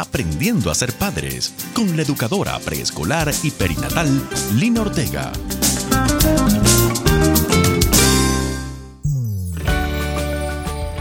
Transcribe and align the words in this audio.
Aprendiendo 0.00 0.70
a 0.70 0.76
ser 0.76 0.92
padres 0.92 1.52
con 1.74 1.96
la 1.96 2.02
educadora 2.02 2.56
preescolar 2.60 3.32
y 3.42 3.50
perinatal 3.50 4.08
Lina 4.54 4.82
Ortega. 4.82 5.32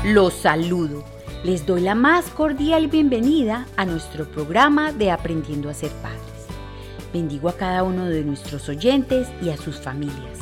Los 0.03 0.33
saludo. 0.33 1.05
Les 1.43 1.63
doy 1.67 1.81
la 1.81 1.93
más 1.93 2.25
cordial 2.29 2.87
bienvenida 2.87 3.67
a 3.77 3.85
nuestro 3.85 4.25
programa 4.31 4.91
de 4.91 5.11
Aprendiendo 5.11 5.69
a 5.69 5.75
ser 5.75 5.91
padres. 6.01 6.47
Bendigo 7.13 7.49
a 7.49 7.53
cada 7.55 7.83
uno 7.83 8.05
de 8.05 8.23
nuestros 8.23 8.67
oyentes 8.67 9.27
y 9.43 9.51
a 9.51 9.57
sus 9.57 9.75
familias. 9.75 10.39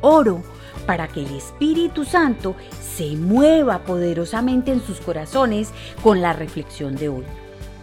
Oro 0.00 0.42
para 0.88 1.06
que 1.06 1.20
el 1.20 1.36
Espíritu 1.36 2.04
Santo 2.04 2.56
se 2.80 3.14
mueva 3.14 3.84
poderosamente 3.84 4.72
en 4.72 4.84
sus 4.84 4.98
corazones 4.98 5.70
con 6.02 6.20
la 6.20 6.32
reflexión 6.32 6.96
de 6.96 7.08
hoy, 7.08 7.24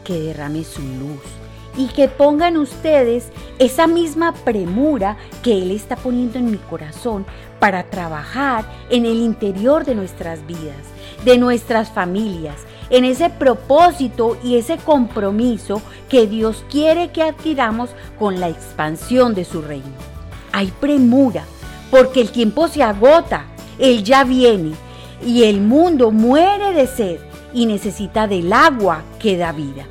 que 0.09 0.19
derrame 0.19 0.63
su 0.63 0.81
luz 0.81 1.21
y 1.77 1.85
que 1.89 2.07
pongan 2.07 2.57
ustedes 2.57 3.27
esa 3.59 3.85
misma 3.85 4.33
premura 4.33 5.17
que 5.43 5.61
Él 5.61 5.69
está 5.69 5.95
poniendo 5.95 6.39
en 6.39 6.49
mi 6.49 6.57
corazón 6.57 7.27
para 7.59 7.83
trabajar 7.83 8.65
en 8.89 9.05
el 9.05 9.17
interior 9.17 9.85
de 9.85 9.93
nuestras 9.93 10.47
vidas, 10.47 10.87
de 11.25 11.37
nuestras 11.37 11.91
familias, 11.91 12.55
en 12.89 13.05
ese 13.05 13.29
propósito 13.29 14.35
y 14.43 14.57
ese 14.57 14.77
compromiso 14.77 15.79
que 16.09 16.25
Dios 16.25 16.65
quiere 16.71 17.11
que 17.11 17.21
adquiramos 17.21 17.91
con 18.17 18.39
la 18.39 18.49
expansión 18.49 19.35
de 19.35 19.45
su 19.45 19.61
reino. 19.61 19.93
Hay 20.53 20.73
premura, 20.79 21.43
porque 21.91 22.21
el 22.21 22.31
tiempo 22.31 22.67
se 22.67 22.81
agota, 22.81 23.45
Él 23.77 24.03
ya 24.03 24.23
viene 24.23 24.71
y 25.23 25.43
el 25.43 25.61
mundo 25.61 26.09
muere 26.09 26.73
de 26.73 26.87
sed 26.87 27.19
y 27.53 27.67
necesita 27.67 28.27
del 28.27 28.51
agua 28.51 29.03
que 29.19 29.37
da 29.37 29.51
vida. 29.51 29.85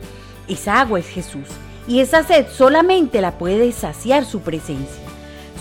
Esa 0.48 0.80
agua 0.80 0.98
es 0.98 1.06
Jesús 1.08 1.46
y 1.86 2.00
esa 2.00 2.22
sed 2.22 2.46
solamente 2.50 3.20
la 3.20 3.36
puede 3.36 3.70
saciar 3.72 4.24
su 4.24 4.40
presencia. 4.40 5.02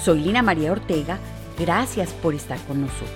Soy 0.02 0.21
Lina 0.21 0.41
María 0.41 0.71
Ortega, 0.71 1.19
gracias 1.59 2.13
por 2.13 2.33
estar 2.33 2.57
con 2.61 2.81
nosotros. 2.81 3.09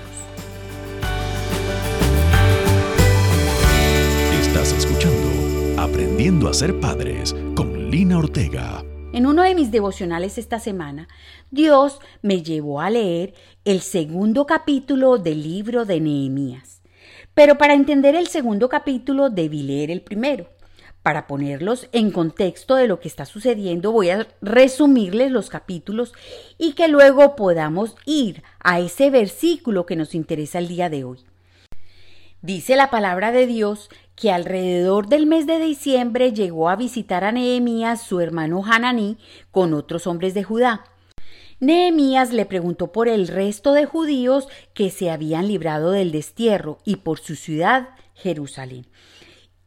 Estás 4.41 4.73
escuchando 4.73 5.81
Aprendiendo 5.81 6.49
a 6.49 6.53
ser 6.53 6.77
padres 6.79 7.33
con 7.55 7.89
Lina 7.89 8.17
Ortega. 8.17 8.83
En 9.13 9.25
uno 9.25 9.43
de 9.43 9.55
mis 9.55 9.71
devocionales 9.71 10.37
esta 10.37 10.59
semana, 10.59 11.07
Dios 11.51 11.99
me 12.21 12.43
llevó 12.43 12.81
a 12.81 12.89
leer 12.89 13.33
el 13.63 13.79
segundo 13.79 14.45
capítulo 14.45 15.17
del 15.17 15.41
libro 15.41 15.85
de 15.85 16.01
Nehemías. 16.01 16.81
Pero 17.33 17.57
para 17.57 17.73
entender 17.73 18.15
el 18.15 18.27
segundo 18.27 18.67
capítulo 18.67 19.29
debí 19.29 19.63
leer 19.63 19.89
el 19.89 20.01
primero. 20.01 20.47
Para 21.03 21.25
ponerlos 21.25 21.87
en 21.93 22.11
contexto 22.11 22.75
de 22.75 22.87
lo 22.87 22.99
que 22.99 23.07
está 23.07 23.25
sucediendo, 23.25 23.91
voy 23.91 24.11
a 24.11 24.27
resumirles 24.41 25.31
los 25.31 25.49
capítulos 25.49 26.13
y 26.59 26.73
que 26.73 26.87
luego 26.87 27.35
podamos 27.35 27.95
ir 28.05 28.43
a 28.59 28.79
ese 28.79 29.09
versículo 29.09 29.87
que 29.87 29.95
nos 29.95 30.13
interesa 30.13 30.59
el 30.59 30.67
día 30.67 30.89
de 30.89 31.03
hoy. 31.03 31.19
Dice 32.43 32.75
la 32.75 32.91
palabra 32.91 33.31
de 33.31 33.47
Dios 33.47 33.89
que 34.15 34.31
alrededor 34.31 35.07
del 35.07 35.25
mes 35.25 35.47
de 35.47 35.59
diciembre 35.59 36.33
llegó 36.33 36.69
a 36.69 36.75
visitar 36.75 37.23
a 37.23 37.31
Nehemías 37.31 38.01
su 38.03 38.19
hermano 38.19 38.63
Hananí 38.63 39.17
con 39.49 39.73
otros 39.73 40.05
hombres 40.05 40.35
de 40.35 40.43
Judá. 40.43 40.85
Nehemías 41.59 42.31
le 42.31 42.45
preguntó 42.45 42.91
por 42.91 43.07
el 43.07 43.27
resto 43.27 43.73
de 43.73 43.85
judíos 43.85 44.47
que 44.73 44.91
se 44.91 45.09
habían 45.09 45.47
librado 45.47 45.91
del 45.91 46.11
destierro 46.11 46.79
y 46.85 46.97
por 46.97 47.19
su 47.19 47.35
ciudad, 47.35 47.89
Jerusalén. 48.15 48.87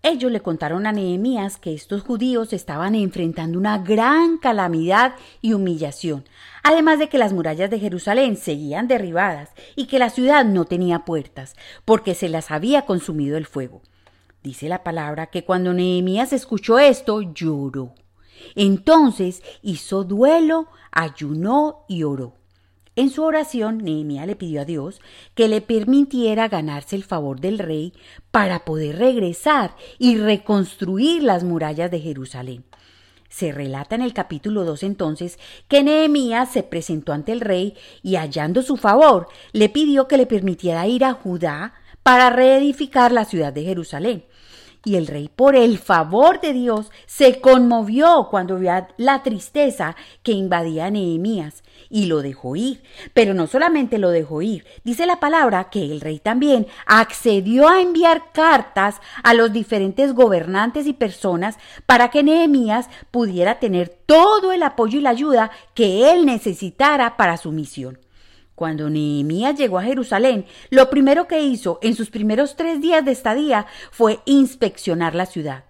Ellos 0.06 0.30
le 0.30 0.42
contaron 0.42 0.86
a 0.86 0.92
Nehemías 0.92 1.56
que 1.56 1.72
estos 1.72 2.02
judíos 2.02 2.52
estaban 2.52 2.94
enfrentando 2.94 3.58
una 3.58 3.78
gran 3.78 4.36
calamidad 4.36 5.14
y 5.41 5.55
humillación, 5.55 6.27
además 6.62 6.98
de 6.98 7.08
que 7.08 7.16
las 7.16 7.33
murallas 7.33 7.70
de 7.70 7.80
Jerusalén 7.80 8.36
seguían 8.36 8.86
derribadas 8.86 9.48
y 9.76 9.87
que 9.87 9.98
la 9.98 10.10
ciudad 10.10 10.44
no 10.44 10.66
tenía 10.66 11.06
puertas, 11.06 11.56
porque 11.87 12.15
se 12.15 12.28
las 12.28 12.50
había 12.50 12.84
consumido 12.84 13.38
el 13.38 13.47
fuego. 13.47 13.81
Dice 14.42 14.69
la 14.69 14.84
palabra 14.84 15.28
que 15.28 15.47
cuando 15.47 15.72
Nehemías 15.72 16.34
escuchó 16.34 16.78
esto, 16.78 17.22
lloró. 17.22 17.94
Entonces 18.56 19.42
hizo 19.62 20.04
duelo, 20.04 20.69
ayunó 20.92 21.86
y 21.88 22.03
oró. 22.03 22.34
En 22.97 23.10
su 23.10 23.25
oración, 23.25 23.78
Nehemías 23.78 24.27
le 24.27 24.37
pidió 24.37 24.60
a 24.60 24.65
Dios 24.65 25.00
que 25.34 25.49
le 25.49 25.60
permitiera 25.60 26.49
ganarse 26.49 26.94
el 26.94 27.03
favor 27.03 27.41
del 27.41 27.59
rey 27.59 27.93
para 28.31 28.65
poder 28.65 28.99
regresar 28.99 29.75
y 29.99 30.16
reconstruir 30.16 31.25
las 31.25 31.43
murallas 31.43 31.91
de 31.91 32.00
Jerusalén. 32.00 32.65
Se 33.28 33.50
relata 33.50 33.97
en 33.97 34.03
el 34.03 34.15
capítulo 34.15 34.65
2 34.65 34.84
entonces 34.84 35.41
que 35.66 35.83
Nehemías 35.83 36.53
se 36.53 36.62
presentó 36.62 37.12
ante 37.12 37.33
el 37.33 37.41
rey 37.41 37.75
y 38.00 38.15
hallando 38.15 38.62
su 38.62 38.77
favor, 38.77 39.27
le 39.53 39.69
pidió 39.69 40.06
que 40.06 40.16
le 40.16 40.27
permitiera 40.27 40.87
ir 40.87 41.04
a 41.04 41.15
Judá 41.15 41.75
para 42.04 42.31
reedificar 42.31 43.10
la 43.10 43.25
ciudad 43.25 43.53
de 43.53 43.65
Jerusalén. 43.65 44.25
Y 44.84 44.97
el 44.97 45.06
rey, 45.06 45.31
por 45.34 45.56
el 45.56 45.78
favor 45.78 46.41
de 46.41 46.53
Dios, 46.53 46.91
se 47.06 47.41
conmovió 47.41 48.28
cuando 48.31 48.59
vio 48.59 48.87
la 48.99 49.22
tristeza 49.22 49.97
que 50.22 50.33
invadía 50.33 50.87
a 50.87 50.91
Nehemías 50.91 51.62
y 51.89 52.06
lo 52.06 52.22
dejó 52.22 52.56
ir. 52.56 52.83
Pero 53.15 53.34
no 53.34 53.47
solamente 53.47 53.99
lo 53.99 54.11
dejó 54.11 54.43
ir, 54.43 54.65
dice 54.84 55.06
la 55.06 55.21
palabra 55.21 55.71
que 55.71 55.84
el 55.84 56.00
rey 56.00 56.19
también 56.19 56.67
accedió 56.87 57.69
a 57.69 57.81
enviar 57.81 58.33
cartas 58.33 59.00
a 59.22 59.33
los 59.33 59.53
diferentes 59.53 60.12
gobernantes 60.12 60.87
y 60.87 60.93
personas 60.93 61.56
para 61.87 62.11
que 62.11 62.22
Nehemías 62.22 62.89
pudiera 63.11 63.59
tener 63.59 63.89
todo 63.89 64.53
el 64.53 64.62
apoyo 64.62 64.99
y 64.99 65.03
la 65.03 65.11
ayuda 65.11 65.51
que 65.75 66.12
él 66.12 66.27
necesitara 66.27 67.16
para 67.16 67.37
su 67.37 67.53
misión. 67.53 68.03
Cuando 68.54 68.88
Nehemías 68.88 69.56
llegó 69.56 69.78
a 69.78 69.84
Jerusalén, 69.84 70.47
lo 70.70 70.88
primero 70.88 71.26
que 71.26 71.42
hizo 71.42 71.78
en 71.82 71.97
sus 71.97 72.10
primeros 72.10 72.54
tres 72.56 72.81
días 72.81 73.04
de 73.04 73.10
estadía 73.10 73.66
fue 73.91 74.20
inspeccionar 74.26 75.15
la 75.15 75.26
ciudad. 75.26 75.65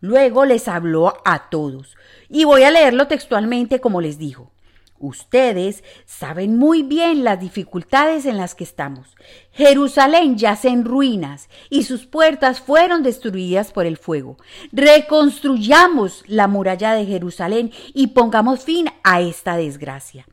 Luego 0.00 0.46
les 0.46 0.66
habló 0.66 1.14
a 1.24 1.50
todos. 1.50 1.96
Y 2.28 2.44
voy 2.44 2.62
a 2.62 2.70
leerlo 2.70 3.06
textualmente 3.06 3.80
como 3.80 4.00
les 4.00 4.18
dijo. 4.18 4.50
Ustedes 4.98 5.82
saben 6.04 6.58
muy 6.58 6.82
bien 6.82 7.24
las 7.24 7.40
dificultades 7.40 8.26
en 8.26 8.36
las 8.36 8.54
que 8.54 8.64
estamos. 8.64 9.16
Jerusalén 9.52 10.36
yace 10.36 10.68
en 10.68 10.84
ruinas 10.84 11.48
y 11.70 11.84
sus 11.84 12.04
puertas 12.04 12.60
fueron 12.60 13.02
destruidas 13.02 13.72
por 13.72 13.86
el 13.86 13.96
fuego. 13.96 14.36
Reconstruyamos 14.72 16.22
la 16.26 16.48
muralla 16.48 16.92
de 16.92 17.06
Jerusalén 17.06 17.72
y 17.94 18.08
pongamos 18.08 18.64
fin 18.64 18.88
a 19.02 19.22
esta 19.22 19.56
desgracia. 19.56 20.26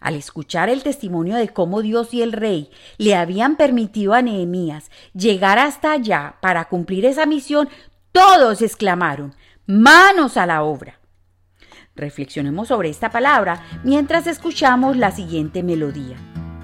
Al 0.00 0.14
escuchar 0.14 0.70
el 0.70 0.82
testimonio 0.82 1.36
de 1.36 1.50
cómo 1.50 1.82
Dios 1.82 2.14
y 2.14 2.22
el 2.22 2.32
rey 2.32 2.70
le 2.96 3.14
habían 3.14 3.56
permitido 3.56 4.14
a 4.14 4.22
Nehemías 4.22 4.90
llegar 5.12 5.58
hasta 5.58 5.92
allá 5.92 6.36
para 6.40 6.64
cumplir 6.66 7.04
esa 7.04 7.26
misión, 7.26 7.68
todos 8.10 8.62
exclamaron, 8.62 9.34
manos 9.66 10.38
a 10.38 10.46
la 10.46 10.62
obra. 10.62 10.98
Reflexionemos 11.94 12.68
sobre 12.68 12.88
esta 12.88 13.10
palabra 13.10 13.62
mientras 13.84 14.26
escuchamos 14.26 14.96
la 14.96 15.10
siguiente 15.10 15.62
melodía. 15.62 16.16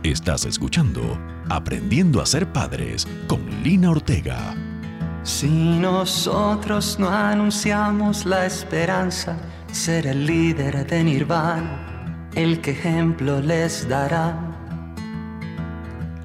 Estás 0.02 0.46
escuchando 0.46 1.02
Aprendiendo 1.48 2.20
a 2.20 2.26
ser 2.26 2.52
padres 2.52 3.06
con 3.28 3.62
Lina 3.62 3.90
Ortega. 3.90 4.54
Si 5.22 5.48
nosotros 5.48 6.98
no 6.98 7.08
anunciamos 7.08 8.26
la 8.26 8.46
esperanza, 8.46 9.36
ser 9.70 10.08
el 10.08 10.26
líder 10.26 10.86
de 10.86 11.04
Nirvana 11.04 11.85
el 12.36 12.60
que 12.60 12.70
ejemplo 12.70 13.40
les 13.40 13.88
dará. 13.88 14.38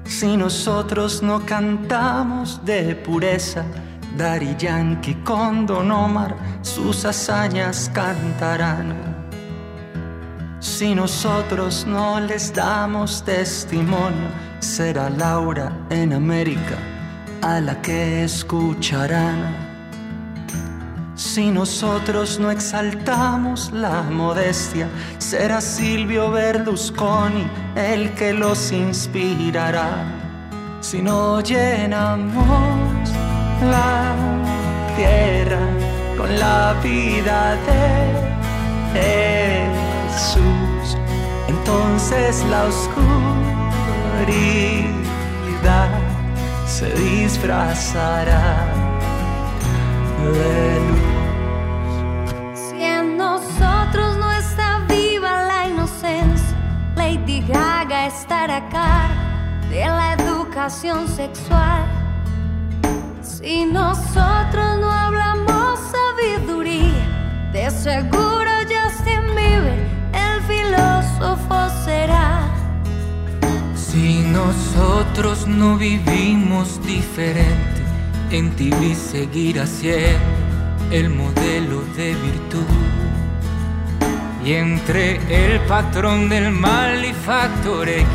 Si 0.04 0.36
nosotros 0.36 1.22
no 1.22 1.44
cantamos 1.44 2.64
de 2.64 2.94
pureza, 2.94 3.64
Dari 4.16 4.54
Yankee 4.58 5.14
con 5.24 5.64
Don 5.64 5.90
Omar 5.90 6.36
sus 6.60 7.06
hazañas 7.06 7.90
cantarán. 7.94 8.94
Si 10.60 10.94
nosotros 10.94 11.86
no 11.86 12.20
les 12.20 12.52
damos 12.52 13.24
testimonio, 13.24 14.28
será 14.60 15.08
Laura 15.08 15.72
en 15.88 16.12
América 16.12 16.76
a 17.40 17.58
la 17.60 17.80
que 17.80 18.24
escucharán. 18.24 19.71
Si 21.34 21.50
nosotros 21.50 22.38
no 22.38 22.50
exaltamos 22.50 23.72
la 23.72 24.02
modestia, 24.02 24.86
será 25.16 25.62
Silvio 25.62 26.30
Berlusconi 26.30 27.46
el 27.74 28.12
que 28.12 28.34
los 28.34 28.70
inspirará. 28.70 30.04
Si 30.82 31.00
no 31.00 31.40
llenamos 31.40 33.08
la 33.62 34.14
tierra 34.94 35.56
con 36.18 36.38
la 36.38 36.74
vida 36.84 37.56
de 38.92 39.70
Jesús, 40.12 40.98
entonces 41.48 42.44
la 42.50 42.64
oscuridad 42.64 43.08
se 46.66 46.92
disfrazará 46.92 48.66
de 50.22 50.80
luz. 50.90 51.11
Lady 57.32 57.46
Gaga 57.46 58.08
estará 58.08 58.56
a 58.58 58.68
cargo 58.68 59.70
de 59.70 59.86
la 59.86 60.12
educación 60.18 61.08
sexual. 61.08 61.86
Si 63.22 63.64
nosotros 63.64 64.78
no 64.78 64.90
hablamos 64.90 65.78
sabiduría, 65.96 67.50
de 67.54 67.70
seguro 67.70 68.50
Justin 68.68 69.24
Bieber, 69.34 69.80
el 70.12 70.42
filósofo 70.42 71.70
será. 71.86 72.50
Si 73.76 74.20
nosotros 74.20 75.46
no 75.46 75.78
vivimos 75.78 76.84
diferente, 76.84 77.80
en 78.30 78.54
TV 78.56 78.94
seguirá 78.94 79.66
siendo 79.66 80.20
el 80.90 81.08
modelo 81.08 81.80
de 81.96 82.14
virtud. 82.14 82.66
Y 84.44 84.54
entre 84.54 85.16
el 85.30 85.60
patrón 85.60 86.28
del 86.28 86.50
mal 86.50 87.04
y 87.04 87.12
factor 87.12 87.88
X, 87.88 88.06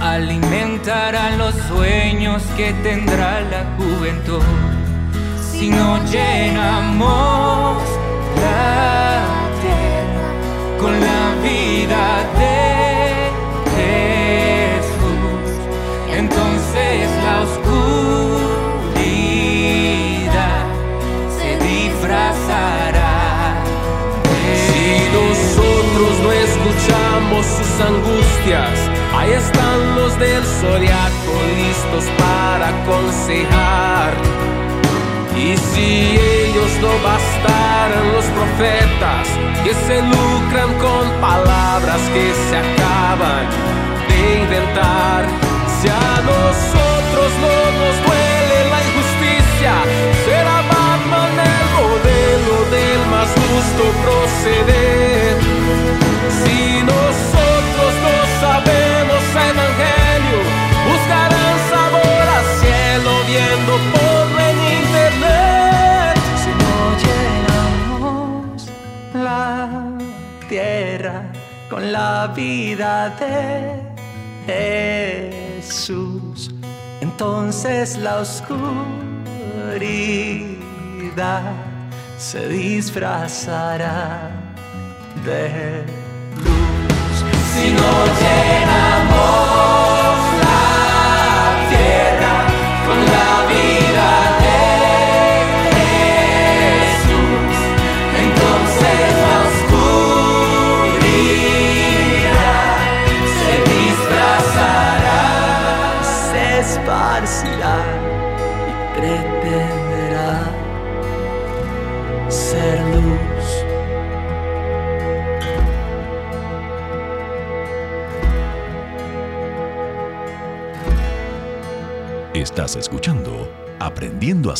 alimentarán 0.00 1.38
los 1.38 1.54
sueños 1.68 2.42
que 2.56 2.72
tendrá 2.82 3.40
la 3.42 3.64
juventud. 3.76 4.42
Si 5.52 5.70
no 5.70 6.04
llenamos 6.10 7.82
la 8.40 9.22
tierra 9.62 10.78
con 10.80 11.00
la 11.00 11.34
vida 11.42 12.24
de 12.38 12.73
del 30.18 30.44
zodiaco 30.44 31.34
listos 31.56 32.04
para 32.18 32.68
aconsejar. 32.68 34.12
Y 35.36 35.56
si 35.56 36.16
ellos 36.16 36.70
no 36.80 36.92
bastaran 37.02 38.12
los 38.12 38.24
profetas 38.26 39.26
que 39.64 39.74
se 39.74 40.00
lucran 40.02 40.70
con 40.78 41.20
palabras 41.20 42.00
que 42.14 42.32
se 42.48 42.56
acaban 42.56 43.44
de 44.08 44.42
inventar, 44.42 45.24
si 45.80 45.88
a 45.88 46.16
nosotros 46.32 47.28
no 47.44 47.56
nos 47.80 47.94
duele 48.06 48.58
la 48.70 48.80
injusticia, 48.88 49.74
será 50.24 50.62
Batman 50.70 51.32
el 51.52 51.66
modelo 51.78 52.56
del 52.70 53.00
más 53.10 53.28
justo 53.42 53.82
proceder. 54.04 55.36
Si 56.40 56.82
nosotros 56.82 57.92
no 58.04 58.14
sabemos 58.40 58.84
evangelio, 59.50 60.03
con 71.70 71.92
la 71.92 72.26
vida 72.28 73.10
de 73.18 73.82
Jesús, 74.46 76.50
entonces 77.00 77.96
la 77.96 78.18
oscuridad 78.18 78.64
se 82.18 82.46
disfrazará 82.48 84.30
de 85.24 85.84
luz. 86.36 87.24
Si 87.54 87.70
no 87.70 88.04
llenamos 88.20 89.93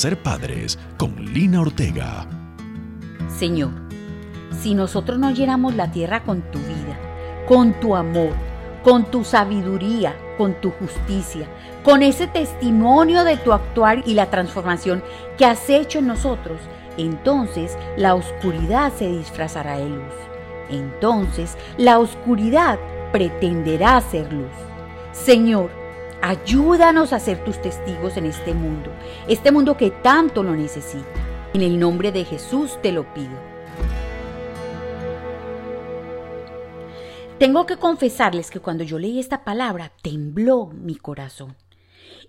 ser 0.04 0.22
padres 0.22 0.78
con 0.98 1.16
Lina 1.32 1.62
Ortega. 1.62 2.26
Señor, 3.38 3.70
si 4.60 4.74
nosotros 4.74 5.18
no 5.18 5.30
llenamos 5.30 5.76
la 5.76 5.92
tierra 5.92 6.24
con 6.24 6.42
tu 6.50 6.58
vida, 6.58 6.98
con 7.48 7.72
tu 7.80 7.96
amor, 7.96 8.34
con 8.82 9.06
tu 9.06 9.24
sabiduría, 9.24 10.14
con 10.36 10.60
tu 10.60 10.72
justicia, 10.72 11.46
con 11.82 12.02
ese 12.02 12.26
testimonio 12.26 13.24
de 13.24 13.38
tu 13.38 13.54
actuar 13.54 14.02
y 14.04 14.12
la 14.12 14.28
transformación 14.28 15.02
que 15.38 15.46
has 15.46 15.70
hecho 15.70 16.00
en 16.00 16.08
nosotros, 16.08 16.60
entonces 16.98 17.74
la 17.96 18.14
oscuridad 18.14 18.92
se 18.92 19.08
disfrazará 19.08 19.78
de 19.78 19.88
luz. 19.88 20.14
Entonces 20.68 21.56
la 21.78 21.98
oscuridad 21.98 22.78
pretenderá 23.10 24.02
ser 24.02 24.30
luz. 24.30 24.52
Señor, 25.12 25.70
ayúdanos 26.24 27.12
a 27.12 27.20
ser 27.20 27.44
tus 27.44 27.60
testigos 27.60 28.16
en 28.16 28.24
este 28.24 28.54
mundo, 28.54 28.90
este 29.28 29.52
mundo 29.52 29.76
que 29.76 29.90
tanto 29.90 30.42
lo 30.42 30.56
necesita. 30.56 31.04
En 31.52 31.60
el 31.60 31.78
nombre 31.78 32.12
de 32.12 32.24
Jesús 32.24 32.78
te 32.80 32.92
lo 32.92 33.12
pido. 33.12 33.38
Tengo 37.38 37.66
que 37.66 37.76
confesarles 37.76 38.50
que 38.50 38.60
cuando 38.60 38.84
yo 38.84 38.98
leí 38.98 39.20
esta 39.20 39.44
palabra 39.44 39.92
tembló 40.00 40.70
mi 40.72 40.96
corazón. 40.96 41.56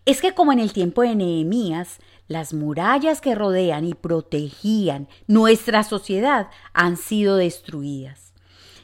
Es 0.04 0.20
que 0.20 0.34
como 0.34 0.52
en 0.52 0.60
el 0.60 0.74
tiempo 0.74 1.02
de 1.04 1.16
Nehemías, 1.16 2.00
las 2.28 2.54
murallas 2.54 3.22
que 3.22 3.34
rodean 3.34 3.86
y 3.86 3.94
protegían 3.94 5.08
nuestra 5.26 5.84
sociedad 5.84 6.50
han 6.74 6.98
sido 6.98 7.38
destruidas. 7.38 8.25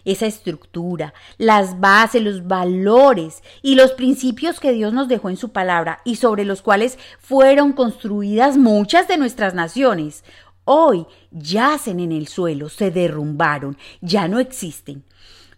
Esa 0.05 0.25
estructura, 0.25 1.13
las 1.37 1.79
bases, 1.79 2.21
los 2.21 2.47
valores 2.47 3.43
y 3.61 3.75
los 3.75 3.91
principios 3.91 4.59
que 4.59 4.71
Dios 4.71 4.93
nos 4.93 5.07
dejó 5.07 5.29
en 5.29 5.37
su 5.37 5.49
palabra 5.51 5.99
y 6.03 6.15
sobre 6.15 6.45
los 6.45 6.61
cuales 6.61 6.97
fueron 7.19 7.73
construidas 7.73 8.57
muchas 8.57 9.07
de 9.07 9.17
nuestras 9.17 9.53
naciones, 9.53 10.23
hoy 10.65 11.05
yacen 11.31 11.99
en 11.99 12.11
el 12.11 12.27
suelo, 12.27 12.69
se 12.69 12.91
derrumbaron, 12.91 13.77
ya 14.01 14.27
no 14.27 14.39
existen. 14.39 15.03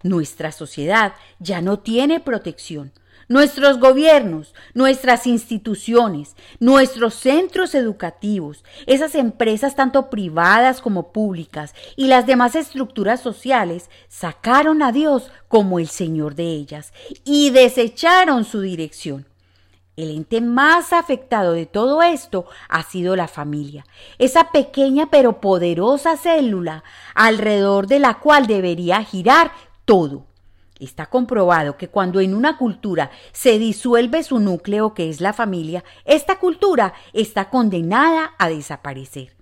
Nuestra 0.04 0.52
sociedad 0.52 1.14
ya 1.40 1.62
no 1.62 1.80
tiene 1.80 2.20
protección. 2.20 2.92
Nuestros 3.34 3.80
gobiernos, 3.80 4.54
nuestras 4.76 5.26
instituciones, 5.26 6.36
nuestros 6.60 7.16
centros 7.16 7.74
educativos, 7.74 8.64
esas 8.86 9.16
empresas 9.16 9.76
tanto 9.76 10.12
privadas 10.12 10.82
como 10.82 11.12
públicas 11.12 11.74
y 11.96 12.10
las 12.10 12.28
demás 12.28 12.54
estructuras 12.54 13.22
sociales 13.22 13.90
sacaron 14.08 14.84
a 14.84 14.92
Dios 14.92 15.32
como 15.48 15.80
el 15.80 15.88
Señor 15.88 16.36
de 16.36 16.44
ellas 16.44 16.94
y 17.26 17.50
desecharon 17.50 18.46
su 18.46 18.62
dirección. 18.62 19.26
El 19.96 20.12
ente 20.12 20.40
más 20.40 20.94
afectado 20.94 21.54
de 21.54 21.66
todo 21.66 22.04
esto 22.04 22.46
ha 22.70 22.84
sido 22.84 23.16
la 23.16 23.28
familia, 23.28 23.84
esa 24.20 24.52
pequeña 24.52 25.10
pero 25.10 25.42
poderosa 25.42 26.18
célula 26.18 26.84
alrededor 27.16 27.88
de 27.88 27.98
la 27.98 28.20
cual 28.20 28.46
debería 28.46 29.04
girar 29.04 29.52
todo. 29.86 30.28
Está 30.80 31.06
comprobado 31.06 31.78
que 31.78 31.88
cuando 31.88 32.20
en 32.20 32.34
una 32.34 32.58
cultura 32.58 33.12
se 33.32 33.60
disuelve 33.60 34.24
su 34.24 34.40
núcleo, 34.40 34.94
que 34.94 35.10
es 35.10 35.22
la 35.22 35.34
familia, 35.34 35.84
esta 36.04 36.40
cultura 36.40 36.94
está 37.14 37.50
condenada 37.50 38.34
a 38.40 38.50
desaparecer. 38.50 39.36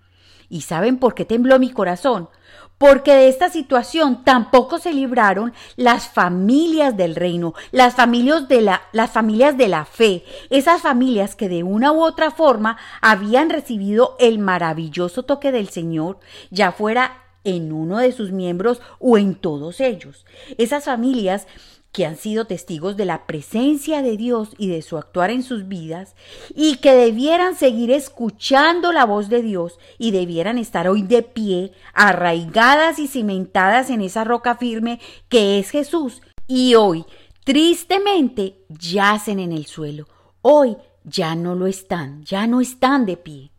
¿Y 0.50 0.62
saben 0.62 0.98
por 0.98 1.16
qué 1.16 1.24
tembló 1.24 1.58
mi 1.60 1.72
corazón? 1.72 2.30
Porque 2.78 3.14
de 3.14 3.30
esta 3.30 3.50
situación 3.50 4.26
tampoco 4.26 4.80
se 4.80 4.92
libraron 4.92 5.54
las 5.78 6.10
familias 6.10 6.98
del 6.98 7.16
reino, 7.16 7.54
las 7.72 7.96
familias 7.96 8.50
de 8.50 8.62
la, 8.62 8.82
las 8.92 9.12
familias 9.12 9.56
de 9.56 9.70
la 9.70 9.86
fe, 9.86 10.26
esas 10.50 10.82
familias 10.82 11.36
que 11.36 11.48
de 11.48 11.64
una 11.64 11.94
u 11.94 12.04
otra 12.04 12.32
forma 12.32 12.78
habían 13.00 13.50
recibido 13.50 14.18
el 14.20 14.40
maravilloso 14.40 15.24
toque 15.24 15.52
del 15.54 15.70
Señor, 15.70 16.20
ya 16.50 16.72
fuera 16.72 17.22
en 17.44 17.72
uno 17.72 17.98
de 17.98 18.12
sus 18.12 18.32
miembros 18.32 18.82
o 19.00 19.18
en 19.18 19.36
todos 19.36 19.80
ellos. 19.80 20.26
Esas 20.58 20.86
familias 20.86 21.48
que 21.92 22.06
han 22.06 22.16
sido 22.16 22.46
testigos 22.46 22.96
de 22.96 23.06
la 23.06 23.26
presencia 23.26 24.02
de 24.02 24.16
Dios 24.16 24.52
y 24.58 24.70
de 24.70 24.82
su 24.82 24.98
actuar 24.98 25.30
en 25.30 25.44
sus 25.44 25.68
vidas, 25.68 26.16
y 26.56 26.78
que 26.78 26.94
debieran 26.94 27.56
seguir 27.56 27.92
escuchando 27.92 28.94
la 28.94 29.06
voz 29.06 29.28
de 29.28 29.42
Dios 29.42 29.78
y 29.98 30.12
debieran 30.12 30.58
estar 30.58 30.88
hoy 30.88 31.02
de 31.04 31.22
pie, 31.22 31.74
arraigadas 31.94 32.98
y 32.98 33.08
cimentadas 33.08 33.90
en 33.90 34.02
esa 34.02 34.24
roca 34.24 34.56
firme 34.56 35.00
que 35.28 35.60
es 35.60 35.70
Jesús, 35.70 36.22
y 36.48 36.76
hoy, 36.76 37.06
tristemente, 37.44 38.56
yacen 38.70 39.40
en 39.40 39.52
el 39.52 39.66
suelo. 39.66 40.08
Hoy 40.42 40.78
ya 41.04 41.36
no 41.36 41.56
lo 41.56 41.68
están, 41.68 42.24
ya 42.24 42.48
no 42.48 42.62
están 42.62 43.06
de 43.06 43.18
pie. 43.18 43.52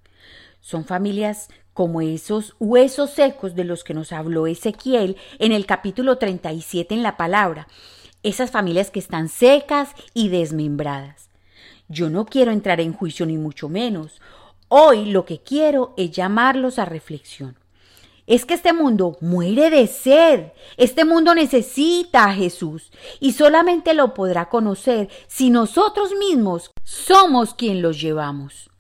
Son 0.60 0.84
familias 0.84 1.48
como 1.74 2.00
esos 2.00 2.54
huesos 2.58 3.10
secos 3.10 3.54
de 3.54 3.64
los 3.64 3.84
que 3.84 3.94
nos 3.94 4.12
habló 4.12 4.46
Ezequiel 4.46 5.16
en 5.38 5.52
el 5.52 5.66
capítulo 5.66 6.18
37 6.18 6.94
en 6.94 7.02
la 7.02 7.16
palabra, 7.16 7.68
esas 8.22 8.50
familias 8.50 8.90
que 8.90 9.00
están 9.00 9.28
secas 9.28 9.90
y 10.14 10.28
desmembradas. 10.28 11.30
Yo 11.88 12.08
no 12.10 12.26
quiero 12.26 12.52
entrar 12.52 12.80
en 12.80 12.92
juicio 12.92 13.26
ni 13.26 13.36
mucho 13.36 13.68
menos. 13.68 14.20
Hoy 14.68 15.06
lo 15.06 15.24
que 15.24 15.40
quiero 15.40 15.94
es 15.96 16.10
llamarlos 16.10 16.78
a 16.78 16.84
reflexión. 16.84 17.58
Es 18.26 18.46
que 18.46 18.54
este 18.54 18.72
mundo 18.72 19.18
muere 19.20 19.68
de 19.68 19.86
sed. 19.86 20.52
Este 20.76 21.04
mundo 21.04 21.34
necesita 21.34 22.24
a 22.24 22.34
Jesús 22.34 22.90
y 23.18 23.32
solamente 23.32 23.94
lo 23.94 24.14
podrá 24.14 24.48
conocer 24.48 25.08
si 25.26 25.50
nosotros 25.50 26.14
mismos 26.14 26.70
somos 26.84 27.52
quien 27.54 27.82
los 27.82 28.00
llevamos. 28.00 28.71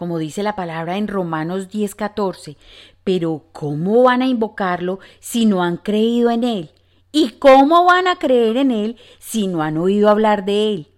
Como 0.00 0.16
dice 0.16 0.42
la 0.42 0.56
palabra 0.56 0.96
en 0.96 1.08
Romanos 1.08 1.68
10:14, 1.68 2.56
pero 3.04 3.44
¿cómo 3.52 4.04
van 4.04 4.22
a 4.22 4.26
invocarlo 4.26 4.98
si 5.18 5.44
no 5.44 5.62
han 5.62 5.76
creído 5.76 6.30
en 6.30 6.42
Él? 6.42 6.70
¿Y 7.12 7.32
cómo 7.32 7.84
van 7.84 8.06
a 8.08 8.16
creer 8.16 8.56
en 8.56 8.70
Él 8.70 8.96
si 9.18 9.46
no 9.46 9.62
han 9.62 9.76
oído 9.76 10.08
hablar 10.08 10.46
de 10.46 10.72
Él? 10.72 10.88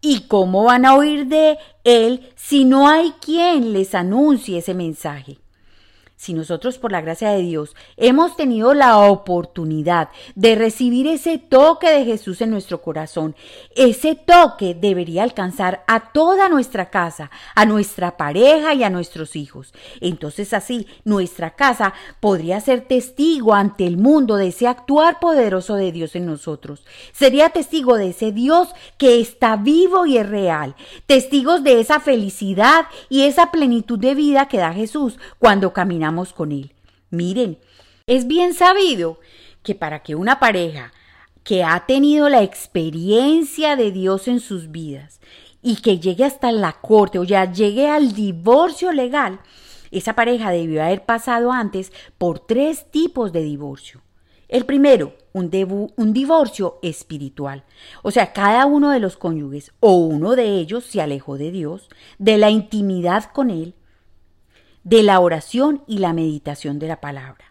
¿Y 0.00 0.22
cómo 0.22 0.64
van 0.64 0.86
a 0.86 0.96
oír 0.96 1.28
de 1.28 1.56
Él 1.84 2.32
si 2.34 2.64
no 2.64 2.88
hay 2.88 3.12
quien 3.20 3.72
les 3.72 3.94
anuncie 3.94 4.58
ese 4.58 4.74
mensaje? 4.74 5.38
Si 6.18 6.34
nosotros 6.34 6.78
por 6.78 6.90
la 6.90 7.00
gracia 7.00 7.30
de 7.30 7.42
Dios 7.42 7.76
hemos 7.96 8.36
tenido 8.36 8.74
la 8.74 8.98
oportunidad 8.98 10.08
de 10.34 10.56
recibir 10.56 11.06
ese 11.06 11.38
toque 11.38 11.88
de 11.90 12.04
Jesús 12.04 12.40
en 12.40 12.50
nuestro 12.50 12.82
corazón, 12.82 13.36
ese 13.76 14.16
toque 14.16 14.74
debería 14.74 15.22
alcanzar 15.22 15.84
a 15.86 16.10
toda 16.12 16.48
nuestra 16.48 16.90
casa, 16.90 17.30
a 17.54 17.64
nuestra 17.66 18.16
pareja 18.16 18.74
y 18.74 18.82
a 18.82 18.90
nuestros 18.90 19.36
hijos. 19.36 19.72
Entonces 20.00 20.52
así 20.52 20.88
nuestra 21.04 21.54
casa 21.54 21.94
podría 22.18 22.60
ser 22.60 22.80
testigo 22.80 23.54
ante 23.54 23.86
el 23.86 23.96
mundo 23.96 24.34
de 24.34 24.48
ese 24.48 24.66
actuar 24.66 25.20
poderoso 25.20 25.76
de 25.76 25.92
Dios 25.92 26.16
en 26.16 26.26
nosotros. 26.26 26.84
Sería 27.12 27.50
testigo 27.50 27.96
de 27.96 28.08
ese 28.08 28.32
Dios 28.32 28.70
que 28.96 29.20
está 29.20 29.54
vivo 29.54 30.04
y 30.04 30.18
es 30.18 30.28
real, 30.28 30.74
testigos 31.06 31.62
de 31.62 31.78
esa 31.78 32.00
felicidad 32.00 32.86
y 33.08 33.22
esa 33.22 33.52
plenitud 33.52 34.00
de 34.00 34.16
vida 34.16 34.48
que 34.48 34.58
da 34.58 34.72
Jesús 34.72 35.16
cuando 35.38 35.72
caminamos 35.72 36.07
con 36.34 36.52
Él. 36.52 36.74
Miren, 37.10 37.58
es 38.06 38.26
bien 38.26 38.54
sabido 38.54 39.20
que 39.62 39.74
para 39.74 40.02
que 40.02 40.14
una 40.14 40.40
pareja 40.40 40.92
que 41.44 41.64
ha 41.64 41.86
tenido 41.86 42.28
la 42.28 42.42
experiencia 42.42 43.76
de 43.76 43.90
Dios 43.92 44.28
en 44.28 44.40
sus 44.40 44.70
vidas 44.70 45.20
y 45.62 45.76
que 45.76 45.98
llegue 45.98 46.24
hasta 46.24 46.52
la 46.52 46.72
corte 46.72 47.18
o 47.18 47.24
ya 47.24 47.50
llegue 47.50 47.88
al 47.88 48.12
divorcio 48.12 48.92
legal, 48.92 49.40
esa 49.90 50.14
pareja 50.14 50.50
debió 50.50 50.82
haber 50.82 51.04
pasado 51.04 51.52
antes 51.52 51.92
por 52.18 52.40
tres 52.40 52.90
tipos 52.90 53.32
de 53.32 53.42
divorcio. 53.42 54.02
El 54.48 54.64
primero, 54.64 55.14
un, 55.32 55.50
un, 55.96 56.12
divorcio 56.14 56.78
espiritual. 56.82 57.64
O 58.02 58.10
sea, 58.10 58.32
cada 58.32 58.64
uno 58.64 58.90
de 58.90 59.00
los 59.00 59.18
cónyuges 59.18 59.72
o 59.80 59.92
uno 59.96 60.36
de 60.36 60.56
ellos 60.56 60.84
se 60.84 61.02
alejó 61.02 61.36
de 61.36 61.50
Dios, 61.50 61.90
de 62.18 62.38
la 62.38 62.48
intimidad 62.48 63.24
con 63.32 63.50
Él, 63.50 63.74
de 64.88 65.02
la 65.02 65.20
oración 65.20 65.82
y 65.86 65.98
la 65.98 66.14
meditación 66.14 66.78
de 66.78 66.88
la 66.88 66.98
palabra. 66.98 67.44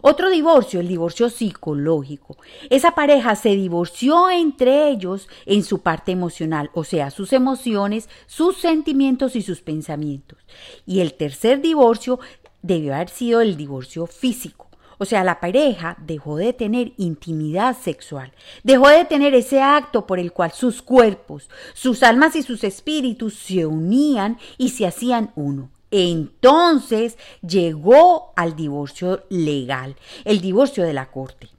Otro 0.00 0.30
divorcio, 0.30 0.78
el 0.78 0.86
divorcio 0.86 1.28
psicológico. 1.28 2.36
Esa 2.70 2.92
pareja 2.92 3.34
se 3.34 3.56
divorció 3.56 4.30
entre 4.30 4.90
ellos 4.90 5.28
en 5.44 5.64
su 5.64 5.80
parte 5.80 6.12
emocional, 6.12 6.70
o 6.72 6.84
sea, 6.84 7.10
sus 7.10 7.32
emociones, 7.32 8.08
sus 8.26 8.58
sentimientos 8.58 9.34
y 9.34 9.42
sus 9.42 9.60
pensamientos. 9.60 10.38
Y 10.86 11.00
el 11.00 11.14
tercer 11.14 11.60
divorcio 11.60 12.20
debió 12.62 12.94
haber 12.94 13.08
sido 13.08 13.40
el 13.40 13.56
divorcio 13.56 14.06
físico. 14.06 14.68
O 14.98 15.04
sea, 15.04 15.24
la 15.24 15.40
pareja 15.40 15.96
dejó 16.00 16.36
de 16.36 16.52
tener 16.52 16.92
intimidad 16.96 17.76
sexual, 17.76 18.32
dejó 18.62 18.88
de 18.88 19.04
tener 19.04 19.34
ese 19.34 19.60
acto 19.60 20.06
por 20.06 20.20
el 20.20 20.32
cual 20.32 20.52
sus 20.52 20.80
cuerpos, 20.80 21.50
sus 21.74 22.04
almas 22.04 22.36
y 22.36 22.42
sus 22.44 22.62
espíritus 22.62 23.34
se 23.34 23.66
unían 23.66 24.38
y 24.56 24.68
se 24.68 24.86
hacían 24.86 25.32
uno. 25.34 25.73
Entonces 25.96 27.16
llegó 27.40 28.32
al 28.34 28.56
divorcio 28.56 29.22
legal, 29.28 29.94
el 30.24 30.40
divorcio 30.40 30.82
de 30.82 30.92
la 30.92 31.12
corte. 31.12 31.50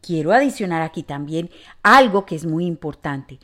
Quiero 0.00 0.32
adicionar 0.32 0.82
aquí 0.82 1.04
también 1.04 1.50
algo 1.84 2.26
que 2.26 2.34
es 2.34 2.46
muy 2.46 2.66
importante, 2.66 3.38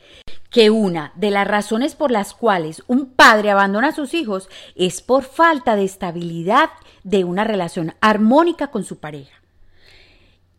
que 0.49 0.69
una 0.69 1.13
de 1.15 1.31
las 1.31 1.47
razones 1.47 1.95
por 1.95 2.11
las 2.11 2.33
cuales 2.33 2.83
un 2.87 3.05
padre 3.05 3.51
abandona 3.51 3.87
a 3.87 3.95
sus 3.95 4.13
hijos 4.13 4.49
es 4.75 5.01
por 5.01 5.23
falta 5.23 5.77
de 5.77 5.85
estabilidad 5.85 6.71
de 7.05 7.23
una 7.23 7.45
relación 7.45 7.93
armónica 8.01 8.67
con 8.67 8.83
su 8.83 8.97
pareja. 8.97 9.41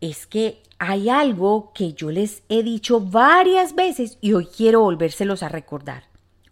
Es 0.00 0.26
que 0.26 0.62
hay 0.78 1.10
algo 1.10 1.72
que 1.74 1.92
yo 1.92 2.10
les 2.10 2.42
he 2.48 2.62
dicho 2.62 3.00
varias 3.00 3.74
veces 3.74 4.16
y 4.22 4.32
hoy 4.32 4.46
quiero 4.46 4.80
volvérselos 4.80 5.42
a 5.42 5.50
recordar. 5.50 6.04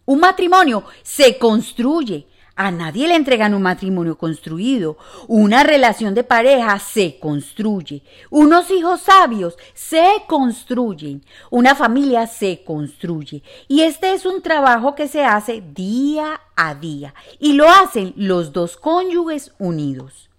Un 0.05 0.19
matrimonio 0.19 0.83
se 1.01 1.39
construye, 1.39 2.27
a 2.55 2.69
nadie 2.69 3.07
le 3.07 3.15
entregan 3.15 3.55
un 3.55 3.63
matrimonio 3.63 4.17
construido. 4.17 4.97
Una 5.27 5.63
relación 5.63 6.13
de 6.13 6.23
pareja 6.23 6.77
se 6.77 7.19
construye. 7.19 8.03
Unos 8.29 8.69
hijos 8.69 9.01
sabios 9.01 9.57
se 9.73 10.05
construyen. 10.27 11.23
Una 11.49 11.73
familia 11.73 12.27
se 12.27 12.63
construye. 12.63 13.41
Y 13.67 13.81
este 13.81 14.13
es 14.13 14.25
un 14.25 14.41
trabajo 14.41 14.93
que 14.93 15.07
se 15.07 15.25
hace 15.25 15.61
día 15.61 16.41
a 16.55 16.75
día. 16.75 17.15
Y 17.39 17.53
lo 17.53 17.67
hacen 17.69 18.13
los 18.15 18.53
dos 18.53 18.77
cónyuges 18.77 19.53
unidos. 19.57 20.29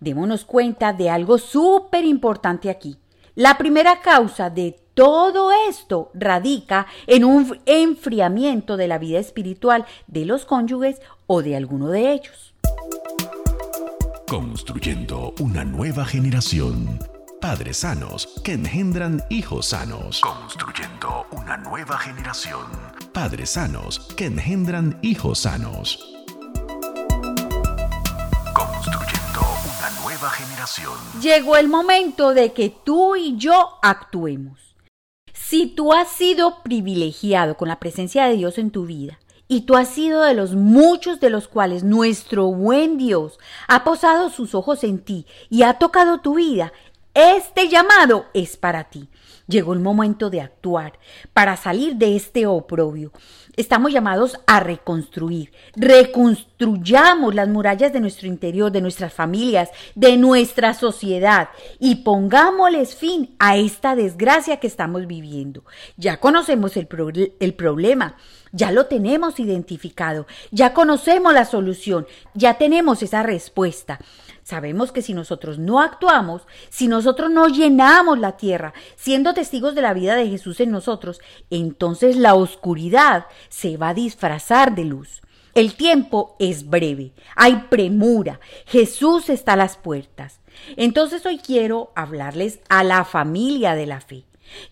Démonos 0.00 0.44
cuenta 0.44 0.92
de 0.94 1.10
algo 1.10 1.36
súper 1.36 2.04
importante 2.04 2.70
aquí. 2.70 2.96
La 3.34 3.58
primera 3.58 4.00
causa 4.00 4.48
de 4.48 4.80
todo 4.96 5.50
esto 5.68 6.10
radica 6.14 6.86
en 7.06 7.26
un 7.26 7.60
enfriamiento 7.66 8.78
de 8.78 8.88
la 8.88 8.96
vida 8.96 9.18
espiritual 9.18 9.84
de 10.06 10.24
los 10.24 10.46
cónyuges 10.46 11.02
o 11.26 11.42
de 11.42 11.56
alguno 11.56 11.88
de 11.88 12.12
ellos. 12.12 12.54
Construyendo 14.28 15.34
una 15.40 15.64
nueva 15.64 16.04
generación. 16.04 16.98
Padres 17.40 17.78
sanos 17.78 18.40
que 18.42 18.54
engendran 18.54 19.22
hijos 19.30 19.66
sanos. 19.66 20.20
Construyendo 20.20 21.26
una 21.30 21.56
nueva 21.56 21.98
generación. 21.98 22.66
Padres 23.12 23.50
sanos 23.50 24.00
que 24.16 24.26
engendran 24.26 24.98
hijos 25.02 25.40
sanos. 25.40 26.24
Construyendo 28.52 29.40
una 29.78 29.90
nueva 30.02 30.30
generación. 30.30 30.94
Llegó 31.20 31.56
el 31.56 31.68
momento 31.68 32.34
de 32.34 32.52
que 32.52 32.70
tú 32.70 33.14
y 33.14 33.36
yo 33.36 33.78
actuemos. 33.82 34.74
Si 35.32 35.66
tú 35.66 35.92
has 35.92 36.08
sido 36.08 36.62
privilegiado 36.64 37.56
con 37.56 37.68
la 37.68 37.78
presencia 37.78 38.26
de 38.26 38.36
Dios 38.36 38.58
en 38.58 38.70
tu 38.70 38.86
vida, 38.86 39.20
y 39.48 39.62
tú 39.62 39.76
has 39.76 39.88
sido 39.88 40.22
de 40.22 40.34
los 40.34 40.54
muchos 40.54 41.20
de 41.20 41.30
los 41.30 41.48
cuales 41.48 41.84
nuestro 41.84 42.46
buen 42.46 42.98
Dios 42.98 43.38
ha 43.68 43.84
posado 43.84 44.30
sus 44.30 44.54
ojos 44.54 44.84
en 44.84 44.98
ti 44.98 45.26
y 45.50 45.62
ha 45.62 45.74
tocado 45.74 46.18
tu 46.20 46.34
vida, 46.34 46.72
este 47.14 47.68
llamado 47.68 48.26
es 48.34 48.56
para 48.56 48.84
ti. 48.84 49.08
Llegó 49.48 49.72
el 49.74 49.80
momento 49.80 50.28
de 50.28 50.40
actuar 50.40 50.98
para 51.32 51.56
salir 51.56 51.94
de 51.96 52.16
este 52.16 52.46
oprobio. 52.46 53.12
Estamos 53.56 53.90
llamados 53.90 54.38
a 54.46 54.60
reconstruir. 54.60 55.50
Reconstruyamos 55.76 57.34
las 57.34 57.48
murallas 57.48 57.90
de 57.90 58.00
nuestro 58.00 58.28
interior, 58.28 58.70
de 58.70 58.82
nuestras 58.82 59.14
familias, 59.14 59.70
de 59.94 60.18
nuestra 60.18 60.74
sociedad 60.74 61.48
y 61.78 61.96
pongámosles 61.96 62.94
fin 62.94 63.34
a 63.38 63.56
esta 63.56 63.96
desgracia 63.96 64.58
que 64.58 64.66
estamos 64.66 65.06
viviendo. 65.06 65.64
Ya 65.96 66.20
conocemos 66.20 66.76
el, 66.76 66.86
problema, 66.86 68.16
ya 68.52 68.72
lo 68.72 68.86
tenemos 68.86 69.40
identificado, 69.40 70.26
ya 70.50 70.74
conocemos 70.74 71.32
la 71.32 71.46
solución, 71.46 72.06
ya 72.34 72.58
tenemos 72.58 73.02
esa 73.02 73.22
respuesta. 73.22 74.00
Sabemos 74.46 74.92
que 74.92 75.02
si 75.02 75.12
nosotros 75.12 75.58
no 75.58 75.80
actuamos, 75.80 76.42
si 76.68 76.86
nosotros 76.86 77.32
no 77.32 77.48
llenamos 77.48 78.20
la 78.20 78.36
tierra, 78.36 78.74
siendo 78.94 79.34
testigos 79.34 79.74
de 79.74 79.82
la 79.82 79.92
vida 79.92 80.14
de 80.14 80.28
Jesús 80.28 80.60
en 80.60 80.70
nosotros, 80.70 81.20
entonces 81.50 82.14
la 82.16 82.36
oscuridad 82.36 83.26
se 83.48 83.76
va 83.76 83.88
a 83.88 83.94
disfrazar 83.94 84.76
de 84.76 84.84
luz. 84.84 85.20
El 85.52 85.74
tiempo 85.74 86.36
es 86.38 86.70
breve, 86.70 87.12
hay 87.34 87.66
premura, 87.68 88.38
Jesús 88.66 89.30
está 89.30 89.54
a 89.54 89.56
las 89.56 89.76
puertas. 89.76 90.38
Entonces 90.76 91.26
hoy 91.26 91.38
quiero 91.38 91.90
hablarles 91.96 92.60
a 92.68 92.84
la 92.84 93.04
familia 93.04 93.74
de 93.74 93.86
la 93.86 94.00
fe. 94.00 94.26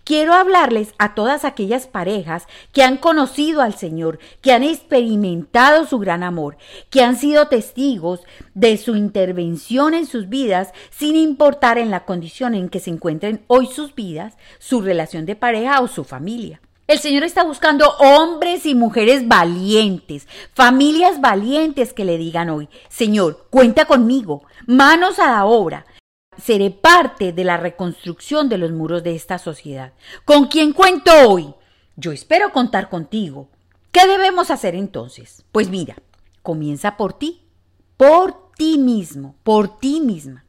Quiero 0.05 0.35
hablarles 0.35 0.95
a 0.99 1.15
todas 1.15 1.45
aquellas 1.45 1.87
parejas 1.87 2.47
que 2.73 2.83
han 2.83 2.97
conocido 2.97 3.61
al 3.61 3.75
Señor, 3.75 4.19
que 4.41 4.53
han 4.53 4.63
experimentado 4.63 5.87
su 5.87 5.99
gran 5.99 6.23
amor, 6.23 6.57
que 6.91 7.03
han 7.03 7.17
sido 7.17 7.49
testigos 7.49 8.21
de 8.55 8.77
su 8.77 8.97
intervención 8.97 9.95
en 9.95 10.07
sus 10.07 10.29
vidas, 10.29 10.73
sin 10.91 11.17
importar 11.17 11.79
en 11.79 11.91
la 11.91 12.05
condición 12.05 12.55
en 12.55 12.69
que 12.69 12.81
se 12.81 12.91
encuentren 12.91 13.45
hoy 13.47 13.67
sus 13.67 13.95
vidas, 13.95 14.35
su 14.59 14.81
relación 14.81 15.27
de 15.27 15.37
pareja 15.37 15.81
o 15.81 15.89
su 15.89 16.05
familia. 16.05 16.61
El 16.87 16.99
Señor 16.99 17.25
está 17.25 17.43
buscando 17.45 17.89
hombres 17.99 18.67
y 18.67 18.75
mujeres 18.75 19.27
valientes, 19.27 20.29
familias 20.53 21.19
valientes 21.19 21.95
que 21.95 22.05
le 22.05 22.19
digan 22.19 22.51
hoy, 22.51 22.69
Señor, 22.91 23.47
cuenta 23.49 23.87
conmigo, 23.87 24.43
manos 24.67 25.19
a 25.19 25.31
la 25.31 25.47
obra. 25.47 25.87
Seré 26.43 26.71
parte 26.71 27.33
de 27.33 27.45
la 27.45 27.57
reconstrucción 27.57 28.49
de 28.49 28.59
los 28.59 28.73
muros 28.73 29.03
de 29.03 29.15
esta 29.15 29.39
sociedad. 29.39 29.93
¿Con 30.25 30.47
quién 30.47 30.73
cuento 30.73 31.13
hoy? 31.29 31.55
Yo 31.97 32.13
espero 32.13 32.53
contar 32.53 32.89
contigo. 32.89 33.49
¿Qué 33.93 34.07
debemos 34.07 34.51
hacer 34.51 34.75
entonces? 34.75 35.45
Pues 35.53 35.71
mira, 35.71 35.97
comienza 36.43 36.97
por 36.97 37.13
ti, 37.13 37.43
por 37.97 38.51
ti 38.57 38.79
mismo, 38.79 39.37
por 39.45 39.79
ti 39.79 40.01
misma. 40.01 40.45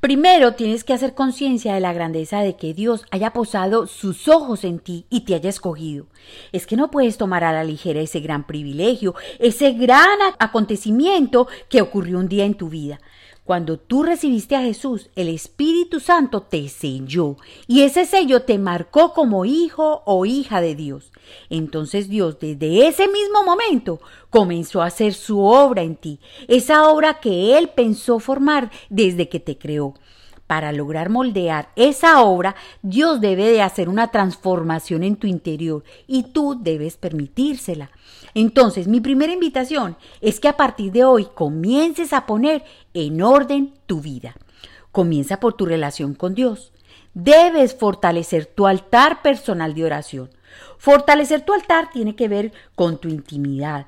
Primero 0.00 0.54
tienes 0.54 0.82
que 0.82 0.92
hacer 0.92 1.14
conciencia 1.14 1.74
de 1.74 1.80
la 1.80 1.92
grandeza 1.92 2.40
de 2.40 2.56
que 2.56 2.74
Dios 2.74 3.04
haya 3.10 3.32
posado 3.32 3.86
sus 3.86 4.28
ojos 4.28 4.64
en 4.64 4.78
ti 4.78 5.06
y 5.10 5.20
te 5.20 5.34
haya 5.34 5.50
escogido. 5.50 6.06
Es 6.52 6.66
que 6.66 6.76
no 6.76 6.90
puedes 6.90 7.18
tomar 7.18 7.44
a 7.44 7.52
la 7.52 7.64
ligera 7.64 8.00
ese 8.00 8.20
gran 8.20 8.46
privilegio, 8.46 9.14
ese 9.38 9.72
gran 9.72 10.18
acontecimiento 10.38 11.48
que 11.68 11.82
ocurrió 11.82 12.18
un 12.18 12.28
día 12.28 12.44
en 12.44 12.54
tu 12.54 12.68
vida. 12.68 13.00
Cuando 13.50 13.78
tú 13.80 14.04
recibiste 14.04 14.54
a 14.54 14.62
Jesús, 14.62 15.10
el 15.16 15.26
Espíritu 15.26 15.98
Santo 15.98 16.42
te 16.42 16.68
selló 16.68 17.36
y 17.66 17.82
ese 17.82 18.06
sello 18.06 18.42
te 18.42 18.60
marcó 18.60 19.12
como 19.12 19.44
hijo 19.44 20.04
o 20.06 20.24
hija 20.24 20.60
de 20.60 20.76
Dios. 20.76 21.10
Entonces 21.48 22.08
Dios 22.08 22.38
desde 22.38 22.86
ese 22.86 23.08
mismo 23.08 23.42
momento 23.42 23.98
comenzó 24.30 24.82
a 24.82 24.86
hacer 24.86 25.14
su 25.14 25.40
obra 25.40 25.82
en 25.82 25.96
ti, 25.96 26.20
esa 26.46 26.88
obra 26.88 27.18
que 27.18 27.58
Él 27.58 27.70
pensó 27.70 28.20
formar 28.20 28.70
desde 28.88 29.28
que 29.28 29.40
te 29.40 29.58
creó. 29.58 29.94
Para 30.46 30.70
lograr 30.70 31.10
moldear 31.10 31.70
esa 31.74 32.22
obra, 32.22 32.54
Dios 32.82 33.20
debe 33.20 33.50
de 33.50 33.62
hacer 33.62 33.88
una 33.88 34.12
transformación 34.12 35.02
en 35.02 35.16
tu 35.16 35.26
interior 35.26 35.82
y 36.06 36.22
tú 36.32 36.56
debes 36.60 36.96
permitírsela. 36.96 37.90
Entonces, 38.34 38.88
mi 38.88 39.00
primera 39.00 39.32
invitación 39.32 39.96
es 40.20 40.40
que 40.40 40.48
a 40.48 40.56
partir 40.56 40.92
de 40.92 41.04
hoy 41.04 41.28
comiences 41.34 42.12
a 42.12 42.26
poner 42.26 42.64
en 42.94 43.22
orden 43.22 43.74
tu 43.86 44.00
vida. 44.00 44.34
Comienza 44.92 45.40
por 45.40 45.54
tu 45.54 45.66
relación 45.66 46.14
con 46.14 46.34
Dios. 46.34 46.72
Debes 47.14 47.74
fortalecer 47.74 48.46
tu 48.46 48.66
altar 48.66 49.22
personal 49.22 49.74
de 49.74 49.84
oración. 49.84 50.30
Fortalecer 50.78 51.42
tu 51.42 51.52
altar 51.52 51.90
tiene 51.92 52.16
que 52.16 52.28
ver 52.28 52.52
con 52.74 52.98
tu 52.98 53.08
intimidad, 53.08 53.86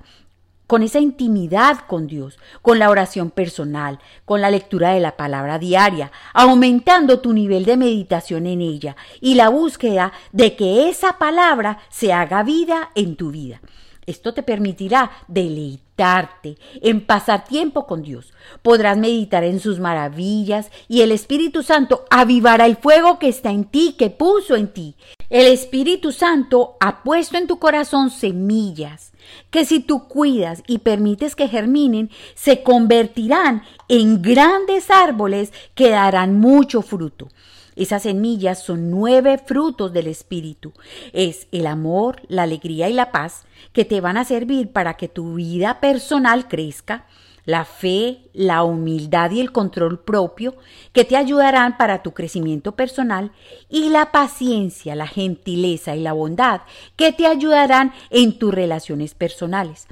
con 0.67 0.83
esa 0.83 1.01
intimidad 1.01 1.87
con 1.87 2.07
Dios, 2.07 2.39
con 2.63 2.79
la 2.79 2.91
oración 2.91 3.31
personal, 3.31 3.99
con 4.25 4.41
la 4.41 4.51
lectura 4.51 4.91
de 4.91 5.01
la 5.01 5.17
palabra 5.17 5.59
diaria, 5.59 6.13
aumentando 6.33 7.21
tu 7.21 7.33
nivel 7.33 7.65
de 7.65 7.77
meditación 7.77 8.47
en 8.47 8.61
ella 8.61 8.97
y 9.21 9.35
la 9.35 9.49
búsqueda 9.49 10.13
de 10.33 10.57
que 10.57 10.89
esa 10.89 11.19
palabra 11.19 11.79
se 11.89 12.13
haga 12.13 12.43
vida 12.43 12.91
en 12.95 13.17
tu 13.17 13.31
vida. 13.31 13.61
Esto 14.07 14.35
te 14.35 14.43
permitirá 14.43 15.13
deleitarte 15.29 16.57
en 16.81 17.07
pasar 17.07 17.45
tiempo 17.45 17.87
con 17.87 18.03
Dios. 18.03 18.33
Podrás 18.63 18.99
meditar 18.99 19.45
en 19.45 19.61
sus 19.61 19.79
maravillas 19.79 20.71
y 20.89 21.03
el 21.03 21.13
Espíritu 21.13 21.63
Santo 21.63 22.05
avivará 22.11 22.67
el 22.67 22.77
fuego 22.77 23.21
que 23.21 23.29
está 23.29 23.51
en 23.51 23.65
ti, 23.65 23.95
que 23.97 24.11
puso 24.11 24.57
en 24.57 24.73
ti. 24.73 24.97
El 25.31 25.47
Espíritu 25.47 26.11
Santo 26.11 26.77
ha 26.81 27.03
puesto 27.05 27.39
en 27.39 27.47
tu 27.47 27.59
corazón 27.59 28.11
semillas 28.11 29.13
que 29.51 29.65
si 29.65 29.81
tú 29.81 30.09
cuidas 30.09 30.63
y 30.67 30.79
permites 30.79 31.37
que 31.37 31.49
germinen, 31.49 32.11
se 32.35 32.63
convertirán 32.63 33.63
en 33.89 34.21
grandes 34.21 34.91
árboles 34.91 35.53
que 35.75 35.91
darán 35.91 36.41
mucho 36.41 36.83
fruto. 36.83 37.29
Esas 37.77 38.03
semillas 38.03 38.63
son 38.63 38.91
nueve 38.91 39.39
frutos 39.39 39.93
del 39.93 40.07
Espíritu. 40.07 40.73
Es 41.13 41.49
el 41.53 41.67
amor, 41.67 42.23
la 42.29 42.43
alegría 42.43 42.89
y 42.89 42.93
la 42.93 43.13
paz 43.13 43.45
que 43.73 43.85
te 43.85 44.01
van 44.01 44.17
a 44.17 44.25
servir 44.25 44.73
para 44.73 44.95
que 44.95 45.09
tu 45.09 45.35
vida 45.35 45.81
personal 45.81 46.49
crezca, 46.49 47.07
la 47.45 47.65
fe, 47.65 48.31
la 48.33 48.63
humildad 48.63 49.31
y 49.33 49.41
el 49.41 49.51
control 49.51 49.99
propio 49.99 50.55
que 50.93 51.05
te 51.05 51.17
ayudarán 51.17 51.77
para 51.77 52.03
tu 52.03 52.13
crecimiento 52.13 52.77
personal 52.77 53.33
y 53.69 53.89
la 53.89 54.13
paciencia, 54.13 54.95
la 54.95 55.09
gentileza 55.09 55.97
y 55.97 56.01
la 56.01 56.13
bondad 56.13 56.61
que 56.95 57.13
te 57.13 57.27
ayudarán 57.27 57.93
en 58.11 58.39
tus 58.39 58.55
relaciones 58.55 59.15
personales. 59.15 59.89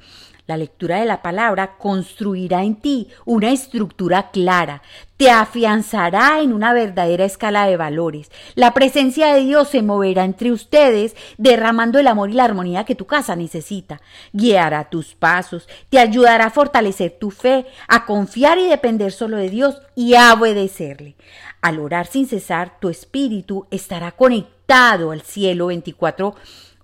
La 0.50 0.56
lectura 0.56 0.98
de 0.98 1.06
la 1.06 1.22
palabra 1.22 1.76
construirá 1.78 2.64
en 2.64 2.74
ti 2.74 3.06
una 3.24 3.52
estructura 3.52 4.32
clara, 4.32 4.82
te 5.16 5.30
afianzará 5.30 6.40
en 6.40 6.52
una 6.52 6.72
verdadera 6.72 7.24
escala 7.24 7.68
de 7.68 7.76
valores. 7.76 8.32
La 8.56 8.74
presencia 8.74 9.32
de 9.32 9.42
Dios 9.42 9.68
se 9.68 9.82
moverá 9.82 10.24
entre 10.24 10.50
ustedes, 10.50 11.14
derramando 11.38 12.00
el 12.00 12.08
amor 12.08 12.30
y 12.30 12.32
la 12.32 12.46
armonía 12.46 12.82
que 12.82 12.96
tu 12.96 13.06
casa 13.06 13.36
necesita. 13.36 14.00
Guiará 14.32 14.90
tus 14.90 15.14
pasos, 15.14 15.68
te 15.88 16.00
ayudará 16.00 16.46
a 16.46 16.50
fortalecer 16.50 17.16
tu 17.20 17.30
fe, 17.30 17.66
a 17.86 18.04
confiar 18.04 18.58
y 18.58 18.66
depender 18.66 19.12
solo 19.12 19.36
de 19.36 19.50
Dios 19.50 19.80
y 19.94 20.16
a 20.16 20.34
obedecerle. 20.34 21.14
Al 21.62 21.78
orar 21.78 22.08
sin 22.08 22.26
cesar, 22.26 22.80
tu 22.80 22.88
espíritu 22.88 23.68
estará 23.70 24.10
conectado 24.10 25.12
al 25.12 25.20
cielo 25.20 25.66
24 25.66 26.34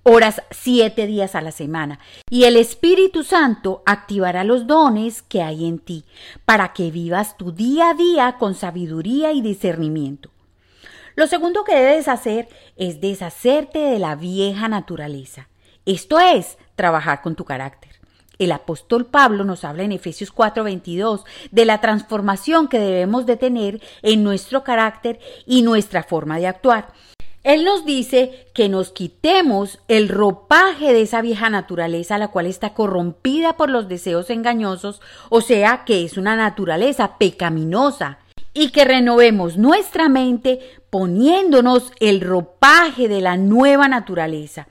horas 0.09 0.41
siete 0.53 1.09
días 1.09 1.35
a 1.35 1.41
la 1.41 1.51
semana. 1.51 1.99
Y 2.31 2.45
el 2.45 2.57
Espíritu 2.57 3.25
Santo 3.25 3.83
activará 3.87 4.45
los 4.45 4.69
dones 4.69 5.21
que 5.23 5.43
hay 5.43 5.67
en 5.67 5.81
ti 5.81 6.05
para 6.45 6.73
que 6.73 6.93
vivas 6.93 7.37
tu 7.37 7.51
día 7.51 7.91
a 7.91 7.95
día 7.95 8.37
con 8.39 8.55
sabiduría 8.55 9.33
y 9.33 9.41
discernimiento. 9.41 10.31
Lo 11.17 11.27
segundo 11.27 11.65
que 11.65 11.75
debes 11.75 12.07
hacer 12.07 12.49
es 12.77 13.01
deshacerte 13.01 13.81
de 13.81 13.99
la 13.99 14.15
vieja 14.15 14.69
naturaleza. 14.69 15.49
Esto 15.87 16.21
es 16.21 16.57
trabajar 16.77 17.21
con 17.21 17.35
tu 17.35 17.45
carácter. 17.45 17.91
El 18.39 18.53
apóstol 18.53 19.07
Pablo 19.07 19.43
nos 19.43 19.65
habla 19.65 19.83
en 19.83 19.93
Efesios 19.93 20.31
4:22 20.33 21.25
de 21.51 21.65
la 21.65 21.81
transformación 21.81 22.69
que 22.69 22.79
debemos 22.79 23.27
de 23.27 23.37
tener 23.37 23.81
en 24.03 24.23
nuestro 24.23 24.63
carácter 24.63 25.19
y 25.47 25.63
nuestra 25.63 26.05
forma 26.05 26.39
de 26.39 26.47
actuar. 26.47 26.93
Él 27.47 27.63
nos 27.63 27.85
dice 27.85 28.49
que 28.55 28.69
nos 28.69 28.91
quitemos 28.91 29.79
el 29.87 30.09
ropaje 30.09 30.93
de 30.93 31.03
esa 31.03 31.23
vieja 31.23 31.49
naturaleza, 31.49 32.19
la 32.19 32.27
cual 32.27 32.47
está 32.47 32.75
corrompida 32.75 33.57
por 33.57 33.71
los 33.71 33.87
deseos 33.87 34.31
engañosos, 34.31 35.01
o 35.29 35.41
sea, 35.41 35.85
que 35.85 36.05
es 36.05 36.17
una 36.17 36.35
naturaleza 36.35 37.19
pecaminosa, 37.19 38.19
y 38.53 38.71
que 38.71 38.85
renovemos 38.85 39.59
nuestra 39.59 40.09
mente 40.09 40.59
poniéndonos 40.91 41.93
el 42.01 42.21
ropaje 42.21 43.07
de 43.07 43.21
la 43.21 43.37
nueva 43.37 43.87
naturaleza. 43.87 44.67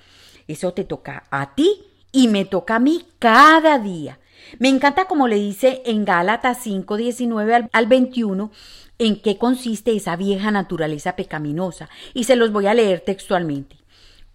Eso 0.49 0.73
te 0.73 0.83
toca 0.83 1.23
a 1.31 1.55
ti 1.55 1.81
y 2.11 2.27
me 2.27 2.43
toca 2.43 2.75
a 2.75 2.79
mí 2.79 3.05
cada 3.19 3.79
día. 3.79 4.19
Me 4.59 4.67
encanta 4.67 5.05
como 5.05 5.29
le 5.29 5.37
dice 5.37 5.81
en 5.85 6.03
Gálatas 6.03 6.59
5, 6.63 6.97
19 6.97 7.69
al 7.71 7.87
21, 7.87 8.51
en 8.99 9.21
qué 9.21 9.37
consiste 9.37 9.95
esa 9.95 10.15
vieja 10.15 10.51
naturaleza 10.51 11.15
pecaminosa, 11.15 11.89
y 12.13 12.25
se 12.25 12.35
los 12.35 12.51
voy 12.51 12.67
a 12.67 12.73
leer 12.73 13.01
textualmente. 13.01 13.77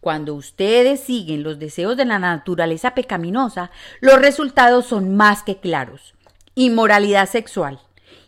Cuando 0.01 0.35
ustedes 0.35 1.01
siguen 1.01 1.42
los 1.42 1.59
deseos 1.59 1.96
de 1.96 2.07
la 2.07 2.18
naturaleza 2.18 2.94
pecaminosa, 2.94 3.70
los 4.01 4.18
resultados 4.18 4.87
son 4.87 5.14
más 5.14 5.42
que 5.42 5.59
claros. 5.59 6.14
Inmoralidad 6.55 7.29
sexual, 7.29 7.81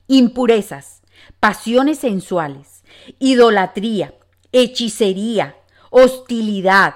impurezas, 0.06 1.02
pasiones 1.40 1.98
sensuales, 1.98 2.84
idolatría, 3.18 4.14
hechicería, 4.52 5.56
hostilidad, 5.90 6.94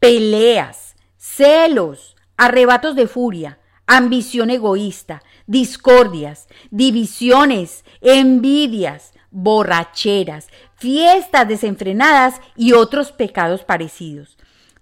peleas, 0.00 0.96
celos, 1.16 2.16
arrebatos 2.36 2.96
de 2.96 3.06
furia, 3.06 3.58
ambición 3.86 4.50
egoísta, 4.50 5.22
discordias, 5.46 6.48
divisiones, 6.70 7.84
envidias, 8.00 9.12
borracheras, 9.30 10.48
fiestas 10.76 11.48
desenfrenadas 11.48 12.40
y 12.56 12.72
otros 12.72 13.12
pecados 13.12 13.64
parecidos. 13.64 14.36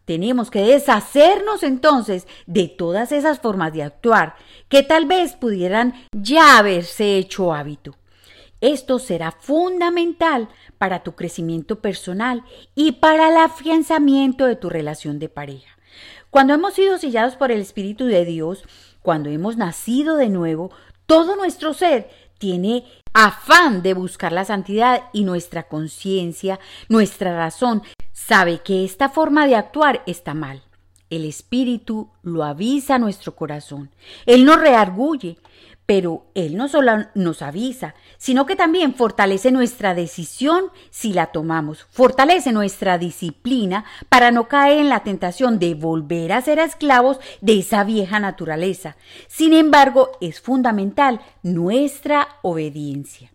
Tenemos 0.04 0.50
que 0.50 0.60
deshacernos 0.60 1.62
entonces 1.62 2.26
de 2.46 2.68
todas 2.68 3.10
esas 3.10 3.40
formas 3.40 3.72
de 3.72 3.82
actuar 3.82 4.36
que 4.68 4.82
tal 4.82 5.06
vez 5.06 5.32
pudieran 5.32 5.94
ya 6.12 6.58
haberse 6.58 7.16
hecho 7.16 7.54
hábito. 7.54 7.96
Esto 8.60 8.98
será 8.98 9.32
fundamental 9.32 10.48
para 10.78 11.02
tu 11.02 11.14
crecimiento 11.14 11.80
personal 11.80 12.44
y 12.74 12.92
para 12.92 13.28
el 13.28 13.36
afianzamiento 13.36 14.46
de 14.46 14.56
tu 14.56 14.70
relación 14.70 15.18
de 15.18 15.28
pareja. 15.28 15.76
Cuando 16.30 16.54
hemos 16.54 16.74
sido 16.74 16.98
sellados 16.98 17.36
por 17.36 17.52
el 17.52 17.60
Espíritu 17.60 18.06
de 18.06 18.24
Dios, 18.24 18.64
cuando 19.04 19.28
hemos 19.28 19.58
nacido 19.58 20.16
de 20.16 20.30
nuevo, 20.30 20.70
todo 21.04 21.36
nuestro 21.36 21.74
ser 21.74 22.08
tiene 22.38 22.86
afán 23.12 23.82
de 23.82 23.92
buscar 23.92 24.32
la 24.32 24.46
santidad 24.46 25.10
y 25.12 25.24
nuestra 25.24 25.64
conciencia, 25.64 26.58
nuestra 26.88 27.36
razón, 27.36 27.82
sabe 28.12 28.60
que 28.64 28.82
esta 28.82 29.10
forma 29.10 29.46
de 29.46 29.56
actuar 29.56 30.02
está 30.06 30.32
mal. 30.32 30.62
El 31.10 31.26
Espíritu 31.26 32.08
lo 32.22 32.44
avisa 32.44 32.94
a 32.94 32.98
nuestro 32.98 33.36
corazón. 33.36 33.90
Él 34.24 34.46
nos 34.46 34.58
reargulle, 34.58 35.36
Pero 35.86 36.26
Él 36.34 36.56
no 36.56 36.68
solo 36.68 37.06
nos 37.14 37.42
avisa, 37.42 37.94
sino 38.16 38.46
que 38.46 38.56
también 38.56 38.94
fortalece 38.94 39.52
nuestra 39.52 39.94
decisión 39.94 40.66
si 40.90 41.12
la 41.12 41.26
tomamos, 41.26 41.86
fortalece 41.90 42.52
nuestra 42.52 42.96
disciplina 42.96 43.84
para 44.08 44.30
no 44.30 44.48
caer 44.48 44.78
en 44.78 44.88
la 44.88 45.02
tentación 45.02 45.58
de 45.58 45.74
volver 45.74 46.32
a 46.32 46.40
ser 46.40 46.58
esclavos 46.58 47.18
de 47.42 47.58
esa 47.58 47.84
vieja 47.84 48.18
naturaleza. 48.18 48.96
Sin 49.28 49.52
embargo, 49.52 50.12
es 50.22 50.40
fundamental 50.40 51.20
nuestra 51.42 52.28
obediencia. 52.42 53.30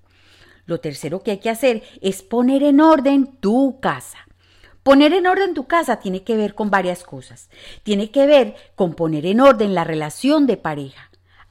Lo 0.66 0.80
tercero 0.80 1.22
que 1.24 1.32
hay 1.32 1.40
que 1.40 1.50
hacer 1.50 1.84
es 2.02 2.22
poner 2.22 2.64
en 2.64 2.80
orden 2.80 3.28
tu 3.40 3.80
casa. 3.80 4.20
Poner 4.84 5.14
en 5.14 5.28
orden 5.28 5.54
tu 5.54 5.66
casa 5.66 5.98
tiene 5.98 6.24
que 6.24 6.38
ver 6.38 6.56
con 6.56 6.70
varias 6.70 7.04
cosas. 7.04 7.50
Tiene 7.84 8.12
que 8.12 8.26
ver 8.26 8.56
con 8.76 8.94
poner 8.94 9.26
en 9.26 9.42
orden 9.42 9.76
la 9.76 9.84
relación 9.84 10.48
de 10.48 10.58
pareja. 10.58 11.09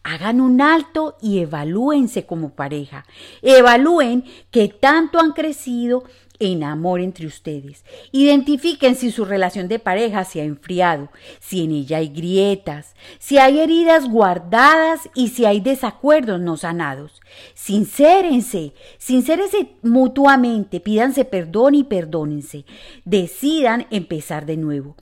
Hagan 0.08 0.40
un 0.40 0.62
alto 0.62 1.18
y 1.20 1.40
evalúense 1.40 2.24
como 2.24 2.54
pareja. 2.54 3.04
Evalúen 3.42 4.24
qué 4.50 4.68
tanto 4.68 5.20
han 5.20 5.32
crecido 5.32 6.04
en 6.38 6.64
amor 6.64 7.00
entre 7.00 7.26
ustedes. 7.26 7.84
Identifiquen 8.10 8.96
si 8.96 9.10
su 9.10 9.26
relación 9.26 9.68
de 9.68 9.78
pareja 9.78 10.24
se 10.24 10.40
ha 10.40 10.44
enfriado, 10.44 11.10
si 11.40 11.64
en 11.64 11.72
ella 11.72 11.98
hay 11.98 12.08
grietas, 12.08 12.94
si 13.18 13.36
hay 13.36 13.58
heridas 13.58 14.08
guardadas 14.08 15.10
y 15.14 15.28
si 15.28 15.44
hay 15.44 15.60
desacuerdos 15.60 16.40
no 16.40 16.56
sanados. 16.56 17.20
Sincérense, 17.52 18.72
sincérense 18.96 19.72
mutuamente, 19.82 20.80
pídanse 20.80 21.26
perdón 21.26 21.74
y 21.74 21.84
perdónense. 21.84 22.64
Decidan 23.04 23.86
empezar 23.90 24.46
de 24.46 24.56
nuevo. 24.56 24.96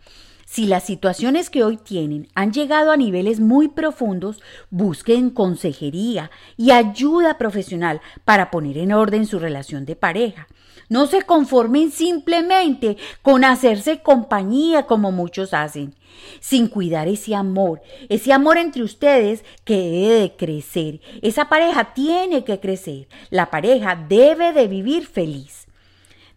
Si 0.47 0.67
las 0.67 0.85
situaciones 0.85 1.51
que 1.51 1.65
hoy 1.65 1.77
tienen 1.77 2.29
han 2.37 2.53
llegado 2.53 2.93
a 2.93 2.97
niveles 2.97 3.41
muy 3.41 3.67
profundos, 3.67 4.41
busquen 4.71 5.31
consejería 5.31 6.31
y 6.57 6.71
ayuda 6.71 7.37
profesional 7.37 8.01
para 8.25 8.53
poner 8.53 8.79
en 8.79 8.93
orden 8.93 9.27
su 9.27 9.41
relación 9.41 9.85
de 9.85 9.97
pareja. 9.97 10.47
No 10.89 11.09
se 11.09 11.23
conformen 11.23 11.91
simplemente 11.91 12.97
con 13.23 13.45
hacerse 13.45 14.03
compañía 14.03 14.87
como 14.87 15.11
muchos 15.11 15.53
hacen, 15.53 15.97
sin 16.39 16.69
cuidar 16.69 17.09
ese 17.09 17.35
amor, 17.35 17.83
ese 18.09 18.33
amor 18.33 18.57
entre 18.57 18.85
ustedes 18.85 19.45
que 19.65 19.75
debe 19.75 20.21
de 20.21 20.37
crecer. 20.37 21.01
Esa 21.23 21.49
pareja 21.49 21.93
tiene 21.93 22.45
que 22.45 22.61
crecer. 22.61 23.09
La 23.31 23.51
pareja 23.51 23.97
debe 24.09 24.53
de 24.53 24.69
vivir 24.69 25.09
feliz. 25.09 25.66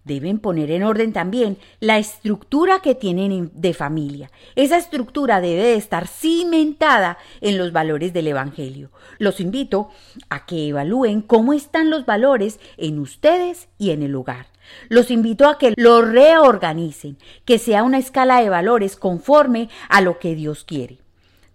Deben 0.09 0.39
poner 0.39 0.71
en 0.71 0.81
orden 0.81 1.13
también 1.13 1.59
la 1.79 1.99
estructura 1.99 2.79
que 2.79 2.95
tienen 2.95 3.51
de 3.53 3.75
familia. 3.75 4.31
Esa 4.55 4.75
estructura 4.75 5.39
debe 5.39 5.61
de 5.61 5.75
estar 5.75 6.07
cimentada 6.07 7.19
en 7.41 7.59
los 7.59 7.71
valores 7.71 8.11
del 8.11 8.25
Evangelio. 8.25 8.89
Los 9.19 9.39
invito 9.39 9.89
a 10.29 10.47
que 10.47 10.69
evalúen 10.69 11.21
cómo 11.21 11.53
están 11.53 11.91
los 11.91 12.07
valores 12.07 12.59
en 12.77 12.97
ustedes 12.97 13.67
y 13.77 13.91
en 13.91 14.01
el 14.01 14.15
hogar. 14.15 14.47
Los 14.87 15.11
invito 15.11 15.47
a 15.47 15.59
que 15.59 15.75
lo 15.77 16.01
reorganicen, 16.01 17.19
que 17.45 17.59
sea 17.59 17.83
una 17.83 17.99
escala 17.99 18.41
de 18.41 18.49
valores 18.49 18.95
conforme 18.95 19.69
a 19.89 20.01
lo 20.01 20.17
que 20.17 20.33
Dios 20.33 20.63
quiere. 20.63 20.97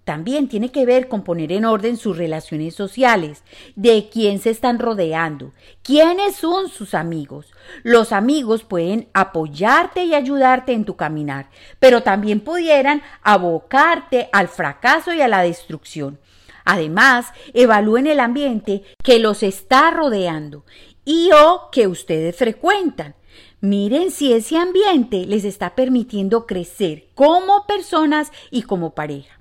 También 0.05 0.49
tiene 0.49 0.71
que 0.71 0.85
ver 0.85 1.09
con 1.09 1.25
poner 1.25 1.51
en 1.51 1.65
orden 1.65 1.97
sus 1.97 2.19
relaciones 2.19 2.75
sociales, 2.75 3.43
de 3.75 4.11
quién 4.13 4.39
se 4.39 4.51
están 4.51 4.79
rodeando, 4.79 5.53
quiénes 5.83 6.37
son 6.37 6.69
sus 6.69 6.93
amigos. 6.93 7.53
Los 7.83 8.13
amigos 8.13 8.65
pueden 8.65 9.09
apoyarte 9.15 10.05
y 10.05 10.15
ayudarte 10.15 10.73
en 10.73 10.85
tu 10.85 10.97
caminar, 10.97 11.49
pero 11.79 12.03
también 12.03 12.41
pudieran 12.41 13.03
abocarte 13.23 14.29
al 14.33 14.49
fracaso 14.49 15.15
y 15.15 15.23
a 15.23 15.29
la 15.29 15.41
destrucción. 15.41 16.19
Además, 16.67 17.33
evalúen 17.55 18.07
el 18.07 18.21
ambiente 18.21 18.83
que 19.03 19.19
los 19.19 19.43
está 19.43 19.91
rodeando 19.91 20.65
y 21.05 21.31
o 21.33 21.71
que 21.73 21.87
ustedes 21.87 22.37
frecuentan. 22.37 23.15
Miren 23.61 24.11
si 24.11 24.35
ese 24.35 24.59
ambiente 24.59 25.25
les 25.25 25.45
está 25.45 25.75
permitiendo 25.75 26.47
crecer 26.47 27.09
como 27.15 27.67
personas 27.67 28.31
y 28.51 28.63
como 28.63 28.95
pareja. 28.95 29.41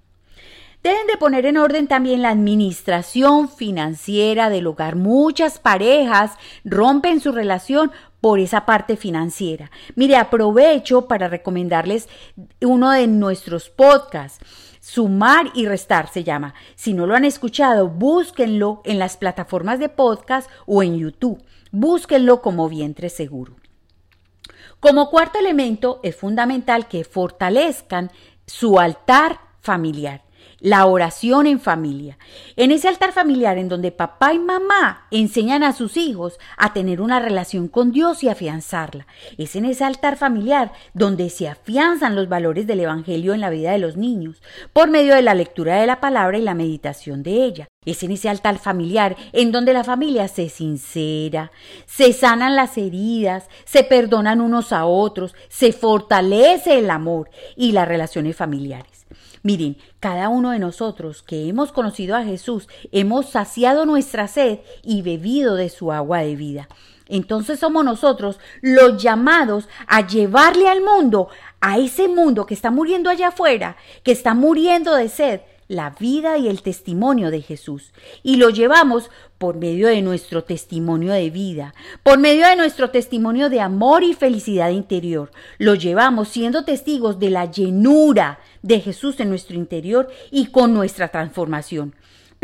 Deben 0.83 1.07
de 1.07 1.15
poner 1.15 1.45
en 1.45 1.55
orden 1.55 1.87
también 1.87 2.21
la 2.21 2.31
administración 2.31 3.47
financiera 3.47 4.49
del 4.49 4.67
hogar. 4.67 4.97
Muchas 4.97 5.57
parejas 5.57 6.33
rompen 6.65 7.21
su 7.21 7.31
relación 7.31 7.93
por 8.19 8.39
esa 8.39 8.65
parte 8.65 8.97
financiera. 8.97 9.71
Mire, 9.95 10.17
aprovecho 10.17 11.07
para 11.07 11.29
recomendarles 11.29 12.09
uno 12.59 12.91
de 12.91 13.07
nuestros 13.07 13.69
podcasts. 13.69 14.43
Sumar 14.81 15.51
y 15.53 15.67
restar 15.67 16.11
se 16.11 16.25
llama. 16.25 16.53
Si 16.75 16.93
no 16.93 17.07
lo 17.07 17.15
han 17.15 17.23
escuchado, 17.23 17.87
búsquenlo 17.87 18.81
en 18.83 18.99
las 18.99 19.15
plataformas 19.15 19.79
de 19.79 19.87
podcast 19.87 20.49
o 20.65 20.83
en 20.83 20.97
YouTube. 20.97 21.41
Búsquenlo 21.71 22.41
como 22.41 22.67
vientre 22.67 23.07
seguro. 23.07 23.55
Como 24.81 25.09
cuarto 25.09 25.39
elemento, 25.39 26.01
es 26.03 26.17
fundamental 26.17 26.89
que 26.89 27.05
fortalezcan 27.05 28.11
su 28.45 28.81
altar 28.81 29.39
familiar 29.61 30.23
la 30.63 30.85
oración 30.85 31.45
en 31.45 31.59
familia. 31.59 32.17
En 32.55 32.71
ese 32.71 32.87
altar 32.87 33.11
familiar 33.11 33.57
en 33.57 33.67
donde 33.67 33.91
papá 33.91 34.33
y 34.33 34.39
mamá 34.39 35.07
enseñan 35.11 35.61
a 35.61 35.73
sus 35.73 35.97
hijos 35.97 36.39
a 36.57 36.71
tener 36.71 37.01
una 37.01 37.19
relación 37.19 37.67
con 37.67 37.91
Dios 37.91 38.23
y 38.23 38.29
afianzarla. 38.29 39.05
Es 39.37 39.57
en 39.57 39.65
ese 39.65 39.83
altar 39.83 40.15
familiar 40.15 40.71
donde 40.93 41.29
se 41.29 41.49
afianzan 41.49 42.15
los 42.15 42.29
valores 42.29 42.65
del 42.65 42.79
Evangelio 42.79 43.33
en 43.33 43.41
la 43.41 43.49
vida 43.49 43.73
de 43.73 43.77
los 43.77 43.97
niños, 43.97 44.41
por 44.71 44.89
medio 44.89 45.15
de 45.15 45.21
la 45.21 45.35
lectura 45.35 45.81
de 45.81 45.85
la 45.85 45.99
palabra 45.99 46.37
y 46.37 46.41
la 46.41 46.55
meditación 46.55 47.23
de 47.23 47.43
ella. 47.43 47.67
Es 47.85 48.01
en 48.03 48.11
ese 48.11 48.29
altar 48.29 48.57
familiar 48.57 49.17
en 49.33 49.51
donde 49.51 49.73
la 49.73 49.83
familia 49.83 50.29
se 50.29 50.47
sincera, 50.47 51.51
se 51.85 52.13
sanan 52.13 52.55
las 52.55 52.77
heridas, 52.77 53.49
se 53.65 53.83
perdonan 53.83 54.39
unos 54.39 54.71
a 54.71 54.85
otros, 54.85 55.35
se 55.49 55.73
fortalece 55.73 56.79
el 56.79 56.89
amor 56.89 57.29
y 57.57 57.73
las 57.73 57.85
relaciones 57.85 58.37
familiares. 58.37 58.92
Miren, 59.43 59.77
cada 59.99 60.29
uno 60.29 60.51
de 60.51 60.59
nosotros 60.59 61.21
que 61.21 61.49
hemos 61.49 61.73
conocido 61.73 62.15
a 62.15 62.23
Jesús, 62.23 62.69
hemos 62.93 63.29
saciado 63.29 63.85
nuestra 63.85 64.29
sed 64.29 64.59
y 64.83 65.01
bebido 65.01 65.55
de 65.55 65.69
su 65.69 65.91
agua 65.91 66.19
de 66.19 66.37
vida. 66.37 66.69
Entonces 67.09 67.59
somos 67.59 67.83
nosotros 67.83 68.39
los 68.61 69.03
llamados 69.03 69.67
a 69.85 70.07
llevarle 70.07 70.69
al 70.69 70.81
mundo, 70.81 71.27
a 71.59 71.77
ese 71.77 72.07
mundo 72.07 72.45
que 72.45 72.53
está 72.53 72.71
muriendo 72.71 73.09
allá 73.09 73.27
afuera, 73.27 73.75
que 74.03 74.13
está 74.13 74.33
muriendo 74.33 74.95
de 74.95 75.09
sed, 75.09 75.41
la 75.73 75.89
vida 75.89 76.37
y 76.37 76.47
el 76.47 76.61
testimonio 76.61 77.31
de 77.31 77.41
Jesús. 77.41 77.91
Y 78.21 78.37
lo 78.37 78.49
llevamos 78.49 79.09
por 79.37 79.57
medio 79.57 79.87
de 79.87 80.01
nuestro 80.01 80.43
testimonio 80.43 81.11
de 81.11 81.29
vida, 81.29 81.73
por 82.03 82.19
medio 82.19 82.47
de 82.47 82.55
nuestro 82.55 82.91
testimonio 82.91 83.49
de 83.49 83.59
amor 83.59 84.03
y 84.03 84.13
felicidad 84.13 84.69
interior. 84.69 85.31
Lo 85.57 85.75
llevamos 85.75 86.29
siendo 86.29 86.63
testigos 86.63 87.19
de 87.19 87.29
la 87.29 87.51
llenura 87.51 88.39
de 88.61 88.79
Jesús 88.79 89.19
en 89.19 89.29
nuestro 89.29 89.57
interior 89.57 90.09
y 90.31 90.47
con 90.47 90.73
nuestra 90.73 91.09
transformación. 91.09 91.93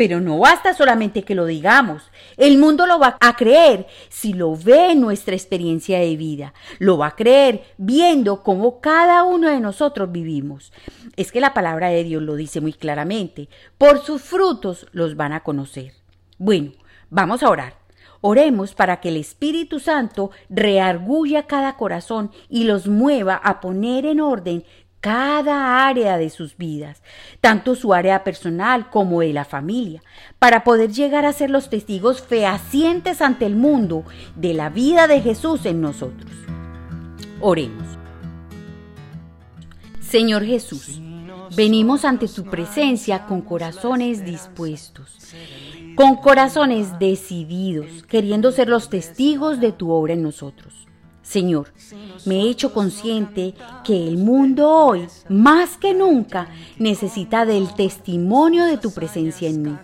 Pero 0.00 0.18
no 0.18 0.38
basta 0.38 0.72
solamente 0.72 1.24
que 1.24 1.34
lo 1.34 1.44
digamos. 1.44 2.10
El 2.38 2.56
mundo 2.56 2.86
lo 2.86 2.98
va 2.98 3.18
a 3.20 3.36
creer 3.36 3.86
si 4.08 4.32
lo 4.32 4.56
ve 4.56 4.92
en 4.92 5.02
nuestra 5.02 5.34
experiencia 5.34 5.98
de 5.98 6.16
vida. 6.16 6.54
Lo 6.78 6.96
va 6.96 7.08
a 7.08 7.16
creer 7.16 7.64
viendo 7.76 8.42
cómo 8.42 8.80
cada 8.80 9.24
uno 9.24 9.50
de 9.50 9.60
nosotros 9.60 10.10
vivimos. 10.10 10.72
Es 11.16 11.30
que 11.30 11.42
la 11.42 11.52
palabra 11.52 11.90
de 11.90 12.02
Dios 12.02 12.22
lo 12.22 12.36
dice 12.36 12.62
muy 12.62 12.72
claramente. 12.72 13.50
Por 13.76 14.02
sus 14.02 14.22
frutos 14.22 14.86
los 14.92 15.16
van 15.16 15.34
a 15.34 15.40
conocer. 15.40 15.92
Bueno, 16.38 16.72
vamos 17.10 17.42
a 17.42 17.50
orar. 17.50 17.74
Oremos 18.22 18.74
para 18.74 19.00
que 19.00 19.10
el 19.10 19.16
Espíritu 19.18 19.80
Santo 19.80 20.30
reargulla 20.48 21.46
cada 21.46 21.76
corazón 21.76 22.30
y 22.48 22.64
los 22.64 22.86
mueva 22.86 23.34
a 23.34 23.60
poner 23.60 24.04
en 24.04 24.20
orden 24.20 24.64
cada 25.00 25.86
área 25.86 26.18
de 26.18 26.30
sus 26.30 26.56
vidas, 26.56 27.02
tanto 27.40 27.74
su 27.74 27.94
área 27.94 28.22
personal 28.22 28.90
como 28.90 29.20
de 29.20 29.32
la 29.32 29.44
familia, 29.44 30.02
para 30.38 30.62
poder 30.62 30.92
llegar 30.92 31.24
a 31.24 31.32
ser 31.32 31.50
los 31.50 31.70
testigos 31.70 32.20
fehacientes 32.20 33.22
ante 33.22 33.46
el 33.46 33.56
mundo 33.56 34.04
de 34.36 34.54
la 34.54 34.68
vida 34.68 35.06
de 35.06 35.20
Jesús 35.22 35.64
en 35.64 35.80
nosotros. 35.80 36.30
Oremos. 37.40 37.86
Señor 40.00 40.44
Jesús, 40.44 41.00
venimos 41.56 42.04
ante 42.04 42.28
tu 42.28 42.44
presencia 42.44 43.26
con 43.26 43.40
corazones 43.40 44.24
dispuestos, 44.24 45.32
con 45.94 46.16
corazones 46.16 46.98
decididos, 46.98 48.02
queriendo 48.02 48.52
ser 48.52 48.68
los 48.68 48.90
testigos 48.90 49.60
de 49.60 49.72
tu 49.72 49.90
obra 49.90 50.14
en 50.14 50.22
nosotros. 50.22 50.89
Señor, 51.30 51.68
me 52.26 52.40
he 52.40 52.50
hecho 52.50 52.74
consciente 52.74 53.54
que 53.84 54.08
el 54.08 54.18
mundo 54.18 54.68
hoy, 54.68 55.06
más 55.28 55.76
que 55.76 55.94
nunca, 55.94 56.48
necesita 56.76 57.46
del 57.46 57.72
testimonio 57.72 58.64
de 58.64 58.78
tu 58.78 58.90
presencia 58.90 59.48
en 59.48 59.62
mí. 59.62 59.76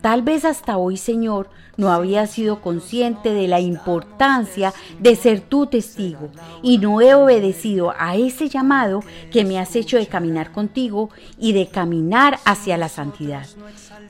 Tal 0.00 0.22
vez 0.22 0.44
hasta 0.44 0.76
hoy, 0.76 0.96
Señor, 0.96 1.50
no 1.76 1.90
había 1.90 2.28
sido 2.28 2.60
consciente 2.60 3.32
de 3.32 3.48
la 3.48 3.58
importancia 3.58 4.72
de 5.00 5.16
ser 5.16 5.40
tu 5.40 5.66
testigo 5.66 6.28
y 6.62 6.78
no 6.78 7.00
he 7.00 7.12
obedecido 7.14 7.92
a 7.98 8.14
ese 8.14 8.48
llamado 8.48 9.00
que 9.32 9.44
me 9.44 9.58
has 9.58 9.74
hecho 9.74 9.96
de 9.96 10.06
caminar 10.06 10.52
contigo 10.52 11.10
y 11.38 11.54
de 11.54 11.66
caminar 11.66 12.38
hacia 12.44 12.76
la 12.76 12.88
santidad. 12.88 13.46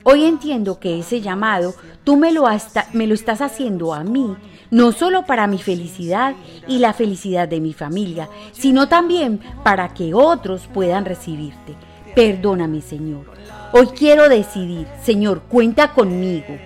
Hoy 0.03 0.25
entiendo 0.25 0.79
que 0.79 0.99
ese 0.99 1.21
llamado 1.21 1.73
tú 2.03 2.15
me 2.15 2.31
lo, 2.31 2.45
me 2.93 3.07
lo 3.07 3.13
estás 3.13 3.41
haciendo 3.41 3.93
a 3.93 4.03
mí, 4.03 4.35
no 4.71 4.91
solo 4.91 5.25
para 5.25 5.47
mi 5.47 5.57
felicidad 5.57 6.35
y 6.67 6.79
la 6.79 6.93
felicidad 6.93 7.47
de 7.47 7.59
mi 7.59 7.73
familia, 7.73 8.29
sino 8.51 8.87
también 8.87 9.39
para 9.63 9.93
que 9.93 10.13
otros 10.13 10.67
puedan 10.73 11.05
recibirte. 11.05 11.75
Perdóname, 12.15 12.81
Señor. 12.81 13.25
Hoy 13.71 13.87
quiero 13.87 14.29
decidir, 14.29 14.87
Señor, 15.03 15.41
cuenta 15.43 15.93
conmigo. 15.93 16.57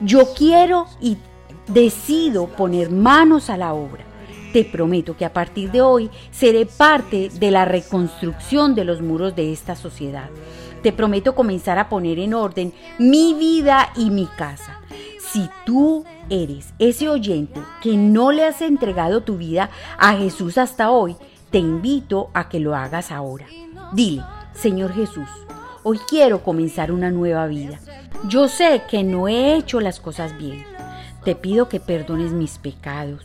Yo 0.00 0.32
quiero 0.34 0.86
y 1.00 1.16
decido 1.66 2.46
poner 2.46 2.90
manos 2.90 3.50
a 3.50 3.56
la 3.56 3.74
obra. 3.74 4.04
Te 4.52 4.64
prometo 4.64 5.16
que 5.16 5.24
a 5.24 5.32
partir 5.32 5.70
de 5.70 5.80
hoy 5.80 6.10
seré 6.30 6.66
parte 6.66 7.30
de 7.30 7.50
la 7.50 7.64
reconstrucción 7.64 8.74
de 8.74 8.84
los 8.84 9.00
muros 9.00 9.34
de 9.34 9.52
esta 9.52 9.76
sociedad. 9.76 10.28
Te 10.82 10.92
prometo 10.92 11.34
comenzar 11.34 11.78
a 11.78 11.88
poner 11.88 12.18
en 12.18 12.34
orden 12.34 12.72
mi 12.98 13.34
vida 13.34 13.92
y 13.96 14.10
mi 14.10 14.26
casa. 14.26 14.80
Si 15.32 15.48
tú 15.64 16.04
eres 16.30 16.74
ese 16.78 17.08
oyente 17.08 17.60
que 17.82 17.96
no 17.96 18.32
le 18.32 18.44
has 18.44 18.60
entregado 18.60 19.22
tu 19.22 19.38
vida 19.38 19.70
a 19.98 20.14
Jesús 20.14 20.58
hasta 20.58 20.90
hoy, 20.90 21.16
te 21.50 21.58
invito 21.58 22.30
a 22.34 22.48
que 22.48 22.60
lo 22.60 22.74
hagas 22.76 23.10
ahora. 23.10 23.46
Dile, 23.92 24.22
Señor 24.54 24.92
Jesús, 24.92 25.28
Hoy 25.84 25.98
quiero 26.08 26.44
comenzar 26.44 26.92
una 26.92 27.10
nueva 27.10 27.48
vida. 27.48 27.80
Yo 28.28 28.46
sé 28.46 28.82
que 28.88 29.02
no 29.02 29.26
he 29.26 29.56
hecho 29.56 29.80
las 29.80 29.98
cosas 29.98 30.38
bien. 30.38 30.64
Te 31.24 31.34
pido 31.34 31.68
que 31.68 31.80
perdones 31.80 32.30
mis 32.30 32.58
pecados, 32.58 33.24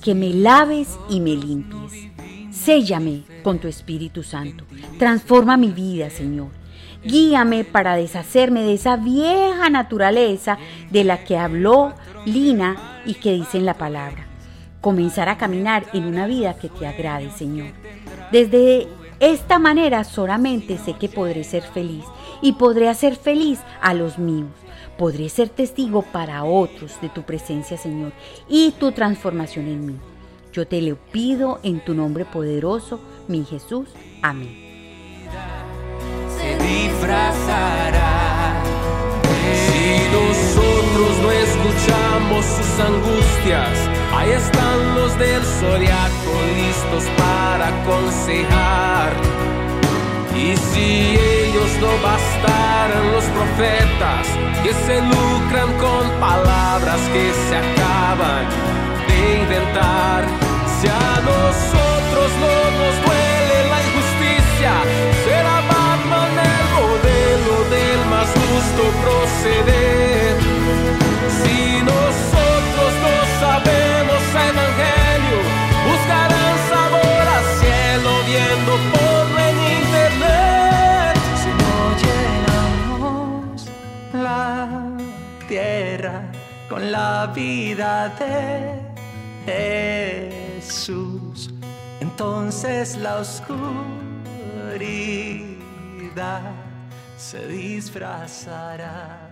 que 0.00 0.14
me 0.14 0.32
laves 0.32 0.98
y 1.10 1.20
me 1.20 1.36
limpies. 1.36 2.10
Séllame 2.50 3.24
con 3.42 3.58
tu 3.58 3.68
Espíritu 3.68 4.22
Santo. 4.22 4.64
Transforma 4.98 5.58
mi 5.58 5.68
vida, 5.68 6.08
Señor. 6.08 6.48
Guíame 7.04 7.64
para 7.64 7.96
deshacerme 7.96 8.62
de 8.62 8.74
esa 8.74 8.96
vieja 8.96 9.68
naturaleza 9.70 10.58
de 10.90 11.04
la 11.04 11.24
que 11.24 11.36
habló 11.36 11.94
Lina 12.24 13.02
y 13.04 13.14
que 13.14 13.32
dice 13.32 13.58
en 13.58 13.66
la 13.66 13.74
palabra. 13.74 14.26
Comenzar 14.80 15.28
a 15.28 15.36
caminar 15.36 15.84
en 15.92 16.04
una 16.04 16.26
vida 16.26 16.54
que 16.54 16.68
te 16.68 16.86
agrade, 16.86 17.30
Señor. 17.30 17.68
Desde 18.30 18.88
esta 19.20 19.58
manera 19.58 20.04
solamente 20.04 20.78
sé 20.78 20.94
que 20.94 21.08
podré 21.08 21.44
ser 21.44 21.62
feliz 21.62 22.04
y 22.40 22.52
podré 22.52 22.88
hacer 22.88 23.16
feliz 23.16 23.60
a 23.80 23.94
los 23.94 24.18
míos. 24.18 24.50
Podré 24.98 25.28
ser 25.28 25.48
testigo 25.48 26.02
para 26.02 26.44
otros 26.44 27.00
de 27.00 27.08
tu 27.08 27.22
presencia, 27.22 27.76
Señor, 27.76 28.12
y 28.48 28.72
tu 28.72 28.92
transformación 28.92 29.66
en 29.66 29.86
mí. 29.86 29.96
Yo 30.52 30.66
te 30.66 30.82
lo 30.82 30.96
pido 30.96 31.60
en 31.62 31.84
tu 31.84 31.94
nombre 31.94 32.24
poderoso, 32.24 33.00
mi 33.26 33.44
Jesús. 33.44 33.88
Amén. 34.22 35.71
Se 37.02 37.08
disfrazará. 37.08 38.62
Si 39.66 39.82
nosotros 40.12 41.18
no 41.20 41.30
escuchamos 41.32 42.44
sus 42.44 42.80
angustias, 42.80 43.92
Ahí 44.14 44.30
están 44.30 44.94
los 44.94 45.18
del 45.18 45.42
zodiaco 45.42 46.34
listos 46.54 47.04
para 47.16 47.68
aconsejar. 47.68 49.12
Y 50.36 50.54
si 50.56 51.16
ellos 51.18 51.70
no 51.80 51.90
bastaran 52.02 53.12
los 53.12 53.24
profetas 53.24 54.26
que 54.62 54.72
se 54.74 55.00
lucran 55.00 55.72
con 55.78 56.08
palabras 56.20 57.00
que 57.12 57.32
se 57.48 57.56
acaban 57.56 58.44
de 59.08 59.40
inventar, 59.40 60.24
si 60.78 60.88
a 60.88 61.20
nosotros 61.24 62.28
no 62.44 62.54
nos 62.78 62.94
duele 63.04 63.56
la 63.72 63.78
injusticia, 63.88 64.72
justo 68.62 68.82
proceder. 69.02 70.36
Si 71.42 71.56
nosotros 71.82 72.90
no 73.04 73.14
sabemos 73.40 74.22
evangelio, 74.50 75.38
buscarán 75.88 76.56
sabor 76.70 77.24
al 77.36 77.46
cielo 77.60 78.10
viendo 78.30 78.72
por 78.92 79.24
en 79.48 79.56
internet. 79.80 81.14
Si 81.42 81.50
no 81.62 81.74
llenamos 82.02 83.56
la 84.12 84.38
tierra 85.48 86.16
con 86.68 86.82
la 86.92 87.10
vida 87.34 87.92
de 88.18 88.32
Jesús, 90.60 91.50
entonces 92.00 92.96
la 92.96 93.16
oscuridad 93.16 93.82
se 97.22 97.46
disfrazará 97.46 99.30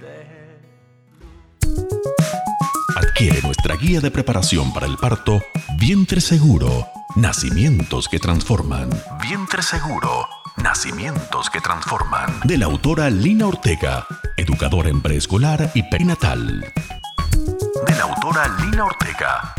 de 0.00 0.58
Adquiere 2.96 3.40
nuestra 3.42 3.76
guía 3.76 4.00
de 4.00 4.10
preparación 4.10 4.72
para 4.72 4.86
el 4.86 4.96
parto 4.96 5.40
Vientre 5.78 6.20
Seguro, 6.20 6.88
Nacimientos 7.14 8.08
que 8.08 8.18
Transforman. 8.18 8.90
Vientre 9.22 9.62
Seguro, 9.62 10.26
Nacimientos 10.56 11.48
que 11.50 11.60
Transforman. 11.60 12.40
De 12.42 12.58
la 12.58 12.66
autora 12.66 13.08
Lina 13.10 13.46
Ortega, 13.46 14.04
educadora 14.36 14.88
en 14.88 15.00
preescolar 15.00 15.70
y 15.74 15.84
perinatal. 15.84 16.60
De 17.86 17.94
la 17.94 18.02
autora 18.02 18.48
Lina 18.60 18.84
Ortega. 18.84 19.54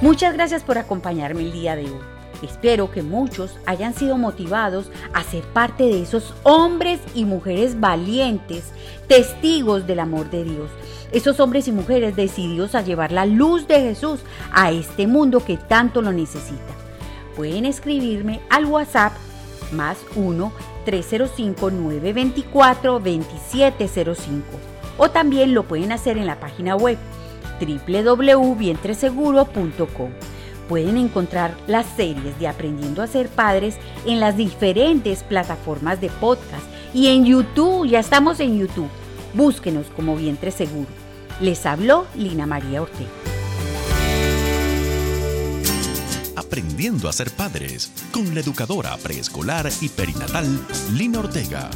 Muchas 0.00 0.34
gracias 0.34 0.64
por 0.64 0.76
acompañarme 0.76 1.42
el 1.42 1.52
día 1.52 1.76
de 1.76 1.84
hoy. 1.84 2.15
Espero 2.42 2.90
que 2.90 3.02
muchos 3.02 3.56
hayan 3.64 3.94
sido 3.94 4.18
motivados 4.18 4.90
a 5.14 5.22
ser 5.22 5.42
parte 5.44 5.84
de 5.84 6.02
esos 6.02 6.34
hombres 6.42 7.00
y 7.14 7.24
mujeres 7.24 7.80
valientes, 7.80 8.72
testigos 9.08 9.86
del 9.86 10.00
amor 10.00 10.28
de 10.30 10.44
Dios. 10.44 10.70
Esos 11.12 11.40
hombres 11.40 11.66
y 11.68 11.72
mujeres 11.72 12.16
decididos 12.16 12.74
a 12.74 12.82
llevar 12.82 13.12
la 13.12 13.24
luz 13.26 13.66
de 13.66 13.80
Jesús 13.80 14.20
a 14.52 14.70
este 14.70 15.06
mundo 15.06 15.42
que 15.44 15.56
tanto 15.56 16.02
lo 16.02 16.12
necesita. 16.12 16.74
Pueden 17.36 17.64
escribirme 17.64 18.40
al 18.50 18.66
WhatsApp 18.66 19.12
más 19.72 19.96
1 20.14 20.52
305 20.84 21.70
924 21.70 23.00
2705 23.00 24.42
o 24.98 25.10
también 25.10 25.54
lo 25.54 25.62
pueden 25.64 25.92
hacer 25.92 26.18
en 26.18 26.26
la 26.26 26.40
página 26.40 26.76
web 26.76 26.98
www.vientreseguro.com. 27.60 30.10
Pueden 30.68 30.96
encontrar 30.96 31.56
las 31.66 31.86
series 31.96 32.38
de 32.38 32.48
Aprendiendo 32.48 33.02
a 33.02 33.06
ser 33.06 33.28
padres 33.28 33.76
en 34.04 34.20
las 34.20 34.36
diferentes 34.36 35.22
plataformas 35.22 36.00
de 36.00 36.08
podcast 36.08 36.64
y 36.92 37.08
en 37.08 37.24
YouTube, 37.24 37.86
ya 37.86 38.00
estamos 38.00 38.40
en 38.40 38.58
YouTube. 38.58 38.88
Búsquenos 39.34 39.86
como 39.94 40.16
Vientre 40.16 40.50
Seguro. 40.50 40.88
Les 41.40 41.66
habló 41.66 42.06
Lina 42.16 42.46
María 42.46 42.82
Ortega. 42.82 43.10
Aprendiendo 46.34 47.08
a 47.08 47.12
ser 47.12 47.30
padres 47.30 47.92
con 48.12 48.34
la 48.34 48.40
educadora 48.40 48.96
preescolar 48.96 49.68
y 49.80 49.88
perinatal 49.88 50.46
Lina 50.94 51.20
Ortega. 51.20 51.70